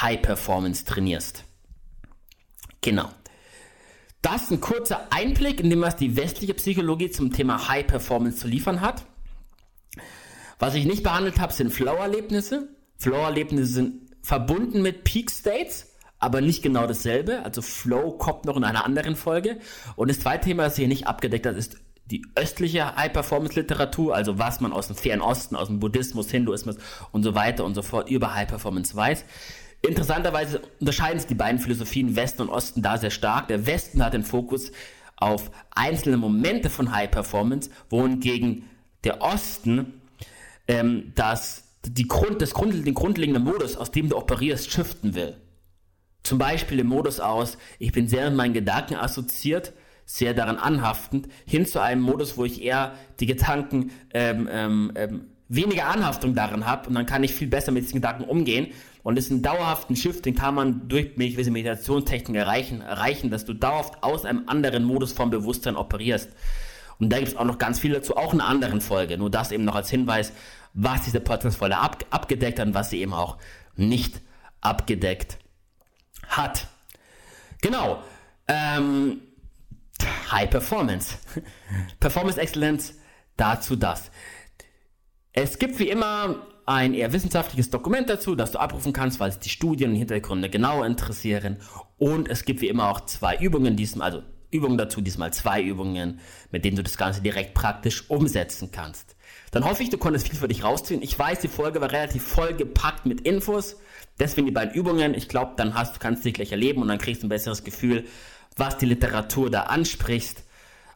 High 0.00 0.20
Performance 0.22 0.84
trainierst. 0.84 1.44
Genau. 2.80 3.08
Das 4.22 4.44
ist 4.44 4.50
ein 4.52 4.60
kurzer 4.60 5.06
Einblick 5.10 5.60
in 5.60 5.70
dem, 5.70 5.82
was 5.82 5.96
die 5.96 6.16
westliche 6.16 6.54
Psychologie 6.54 7.10
zum 7.10 7.32
Thema 7.32 7.68
High 7.68 7.86
Performance 7.86 8.38
zu 8.38 8.48
liefern 8.48 8.80
hat. 8.80 9.04
Was 10.58 10.74
ich 10.74 10.86
nicht 10.86 11.02
behandelt 11.02 11.40
habe, 11.40 11.52
sind 11.52 11.72
Flow-Erlebnisse. 11.72 12.68
Flow-Erlebnisse 12.98 13.66
sind 13.66 14.16
verbunden 14.22 14.82
mit 14.82 15.04
Peak 15.04 15.30
States 15.30 15.88
aber 16.24 16.40
nicht 16.40 16.62
genau 16.62 16.86
dasselbe. 16.86 17.44
Also 17.44 17.60
Flow 17.60 18.12
kommt 18.12 18.46
noch 18.46 18.56
in 18.56 18.64
einer 18.64 18.86
anderen 18.86 19.14
Folge. 19.14 19.58
Und 19.94 20.08
das 20.08 20.20
zweite 20.20 20.46
Thema, 20.46 20.64
das 20.64 20.76
hier 20.76 20.88
nicht 20.88 21.06
abgedeckt 21.06 21.44
hat, 21.44 21.54
ist 21.54 21.76
die 22.06 22.22
östliche 22.34 22.96
High-Performance-Literatur, 22.96 24.14
also 24.14 24.38
was 24.38 24.60
man 24.60 24.72
aus 24.72 24.86
dem 24.86 24.96
Fernen 24.96 25.20
Osten, 25.20 25.54
aus 25.54 25.68
dem 25.68 25.80
Buddhismus, 25.80 26.30
Hinduismus 26.30 26.76
und 27.12 27.22
so 27.22 27.34
weiter 27.34 27.64
und 27.64 27.74
so 27.74 27.82
fort 27.82 28.08
über 28.08 28.34
High-Performance 28.34 28.96
weiß. 28.96 29.24
Interessanterweise 29.88 30.62
unterscheiden 30.80 31.18
sich 31.18 31.28
die 31.28 31.34
beiden 31.34 31.60
Philosophien 31.60 32.16
Westen 32.16 32.42
und 32.42 32.48
Osten 32.48 32.82
da 32.82 32.96
sehr 32.96 33.10
stark. 33.10 33.48
Der 33.48 33.66
Westen 33.66 34.02
hat 34.02 34.14
den 34.14 34.24
Fokus 34.24 34.72
auf 35.16 35.50
einzelne 35.74 36.16
Momente 36.16 36.70
von 36.70 36.94
High 36.94 37.10
Performance, 37.10 37.70
wohingegen 37.90 38.64
der 39.04 39.20
Osten 39.20 40.00
ähm, 40.68 41.12
das, 41.14 41.64
die 41.84 42.08
Grund, 42.08 42.40
das 42.40 42.54
Grund, 42.54 42.86
den 42.86 42.94
grundlegenden 42.94 43.44
Modus, 43.44 43.76
aus 43.76 43.90
dem 43.90 44.08
du 44.08 44.16
operierst, 44.16 44.72
shiften 44.72 45.14
will. 45.14 45.36
Zum 46.22 46.38
Beispiel 46.38 46.78
im 46.78 46.86
Modus 46.86 47.20
aus, 47.20 47.58
ich 47.78 47.92
bin 47.92 48.08
sehr 48.08 48.26
in 48.26 48.34
meinen 48.34 48.54
Gedanken 48.54 48.94
assoziiert, 48.94 49.74
sehr 50.06 50.32
daran 50.32 50.56
anhaftend, 50.56 51.28
hin 51.46 51.66
zu 51.66 51.80
einem 51.80 52.00
Modus, 52.00 52.38
wo 52.38 52.44
ich 52.44 52.62
eher 52.62 52.94
die 53.20 53.26
Gedanken 53.26 53.90
ähm, 54.14 54.48
ähm, 54.50 54.92
ähm, 54.94 55.26
weniger 55.48 55.88
Anhaftung 55.88 56.34
daran 56.34 56.66
habe 56.66 56.88
und 56.88 56.94
dann 56.94 57.06
kann 57.06 57.22
ich 57.22 57.34
viel 57.34 57.48
besser 57.48 57.72
mit 57.72 57.84
diesen 57.84 57.96
Gedanken 57.96 58.24
umgehen. 58.24 58.68
Und 59.04 59.16
das 59.16 59.26
ist 59.26 59.30
ein 59.32 59.42
dauerhaften 59.42 59.96
Shift, 59.96 60.24
den 60.24 60.34
kann 60.34 60.54
man 60.54 60.88
durch 60.88 61.14
gewisse 61.14 61.50
Meditationstechniken 61.50 62.34
erreichen, 62.34 62.80
erreichen, 62.80 63.30
dass 63.30 63.44
du 63.44 63.52
dauerhaft 63.52 64.02
aus 64.02 64.24
einem 64.24 64.48
anderen 64.48 64.82
Modus 64.82 65.12
vom 65.12 65.28
Bewusstsein 65.28 65.76
operierst. 65.76 66.30
Und 66.98 67.10
da 67.10 67.18
gibt 67.18 67.28
es 67.28 67.36
auch 67.36 67.44
noch 67.44 67.58
ganz 67.58 67.78
viel 67.78 67.92
dazu, 67.92 68.16
auch 68.16 68.32
in 68.32 68.40
einer 68.40 68.48
anderen 68.48 68.80
Folge. 68.80 69.18
Nur 69.18 69.30
das 69.30 69.52
eben 69.52 69.64
noch 69.64 69.74
als 69.74 69.90
Hinweis, 69.90 70.32
was 70.72 71.02
diese 71.02 71.20
Podcast-Folge 71.20 71.76
ab, 71.76 72.02
abgedeckt 72.08 72.58
hat 72.58 72.66
und 72.66 72.74
was 72.74 72.88
sie 72.88 73.00
eben 73.00 73.12
auch 73.12 73.36
nicht 73.76 74.22
abgedeckt 74.62 75.36
hat. 76.26 76.66
Genau. 77.60 78.02
Ähm, 78.48 79.20
High 80.30 80.48
Performance. 80.48 81.18
Performance 82.00 82.40
Excellence, 82.40 82.94
dazu 83.36 83.76
das. 83.76 84.10
Es 85.34 85.58
gibt 85.58 85.78
wie 85.78 85.90
immer 85.90 86.46
ein 86.66 86.94
eher 86.94 87.12
wissenschaftliches 87.12 87.70
Dokument 87.70 88.08
dazu, 88.08 88.34
das 88.34 88.52
du 88.52 88.58
abrufen 88.58 88.92
kannst, 88.92 89.20
weil 89.20 89.30
es 89.30 89.38
die 89.38 89.50
Studien 89.50 89.90
und 89.90 89.96
Hintergründe 89.96 90.48
genauer 90.48 90.86
interessieren. 90.86 91.58
Und 91.98 92.28
es 92.28 92.44
gibt 92.44 92.60
wie 92.60 92.68
immer 92.68 92.90
auch 92.90 93.00
zwei 93.00 93.36
Übungen, 93.36 93.76
diesmal, 93.76 94.12
also 94.12 94.22
Übungen 94.50 94.78
dazu, 94.78 95.00
diesmal 95.00 95.32
zwei 95.32 95.62
Übungen, 95.62 96.20
mit 96.50 96.64
denen 96.64 96.76
du 96.76 96.82
das 96.82 96.96
Ganze 96.96 97.20
direkt 97.20 97.54
praktisch 97.54 98.08
umsetzen 98.08 98.70
kannst. 98.70 99.16
Dann 99.50 99.64
hoffe 99.64 99.82
ich, 99.82 99.90
du 99.90 99.98
konntest 99.98 100.28
viel 100.28 100.38
für 100.38 100.48
dich 100.48 100.64
rausziehen. 100.64 101.02
Ich 101.02 101.18
weiß, 101.18 101.40
die 101.40 101.48
Folge 101.48 101.80
war 101.80 101.92
relativ 101.92 102.22
voll 102.22 102.54
gepackt 102.54 103.04
mit 103.06 103.20
Infos. 103.22 103.76
Deswegen 104.18 104.46
die 104.46 104.52
beiden 104.52 104.74
Übungen. 104.74 105.14
Ich 105.14 105.28
glaube, 105.28 105.52
dann 105.56 105.74
hast, 105.74 106.00
kannst 106.00 106.22
du 106.22 106.28
dich 106.28 106.34
gleich 106.34 106.52
erleben 106.52 106.82
und 106.82 106.88
dann 106.88 106.98
kriegst 106.98 107.22
du 107.22 107.26
ein 107.26 107.30
besseres 107.30 107.64
Gefühl, 107.64 108.04
was 108.56 108.78
die 108.78 108.86
Literatur 108.86 109.50
da 109.50 109.62
anspricht. 109.64 110.44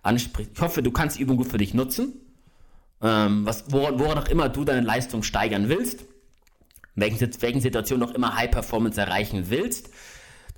anspricht. 0.03 0.51
Ich 0.55 0.61
hoffe, 0.61 0.83
du 0.83 0.93
kannst 0.93 1.19
die 1.19 1.23
Übung 1.23 1.37
gut 1.37 1.49
für 1.49 1.59
dich 1.59 1.75
nutzen. 1.75 2.28
Ähm, 3.03 3.47
was, 3.47 3.65
woran, 3.71 3.99
woran 3.99 4.19
auch 4.19 4.29
immer 4.29 4.49
du 4.49 4.65
deine 4.65 4.81
Leistung 4.81 5.23
steigern 5.23 5.69
willst. 5.69 6.05
Welchen, 6.95 7.31
welchen 7.41 7.61
Situation 7.61 8.03
auch 8.03 8.11
immer 8.13 8.35
High 8.35 8.51
Performance 8.51 9.01
erreichen 9.01 9.51
willst. 9.51 9.91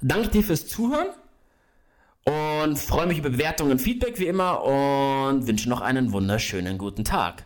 Danke 0.00 0.28
dir 0.28 0.42
fürs 0.42 0.66
Zuhören 0.66 1.08
und 2.24 2.78
freue 2.78 3.06
mich 3.06 3.18
über 3.18 3.30
Bewertungen 3.30 3.72
und 3.72 3.78
Feedback 3.78 4.18
wie 4.18 4.26
immer 4.26 4.62
und 4.62 5.46
wünsche 5.46 5.68
noch 5.68 5.82
einen 5.82 6.12
wunderschönen 6.12 6.78
guten 6.78 7.04
Tag. 7.04 7.44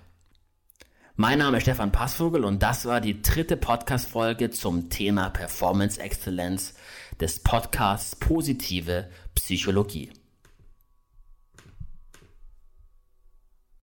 Mein 1.16 1.38
Name 1.38 1.58
ist 1.58 1.62
Stefan 1.62 1.92
Passvogel 1.92 2.44
und 2.44 2.62
das 2.62 2.86
war 2.86 3.00
die 3.00 3.22
dritte 3.22 3.56
Podcast-Folge 3.56 4.50
zum 4.50 4.90
Thema 4.90 5.30
Performance 5.30 6.00
Excellence 6.00 6.74
des 7.20 7.38
Podcasts 7.40 8.16
Positive 8.16 9.08
Psychologie. 9.36 10.10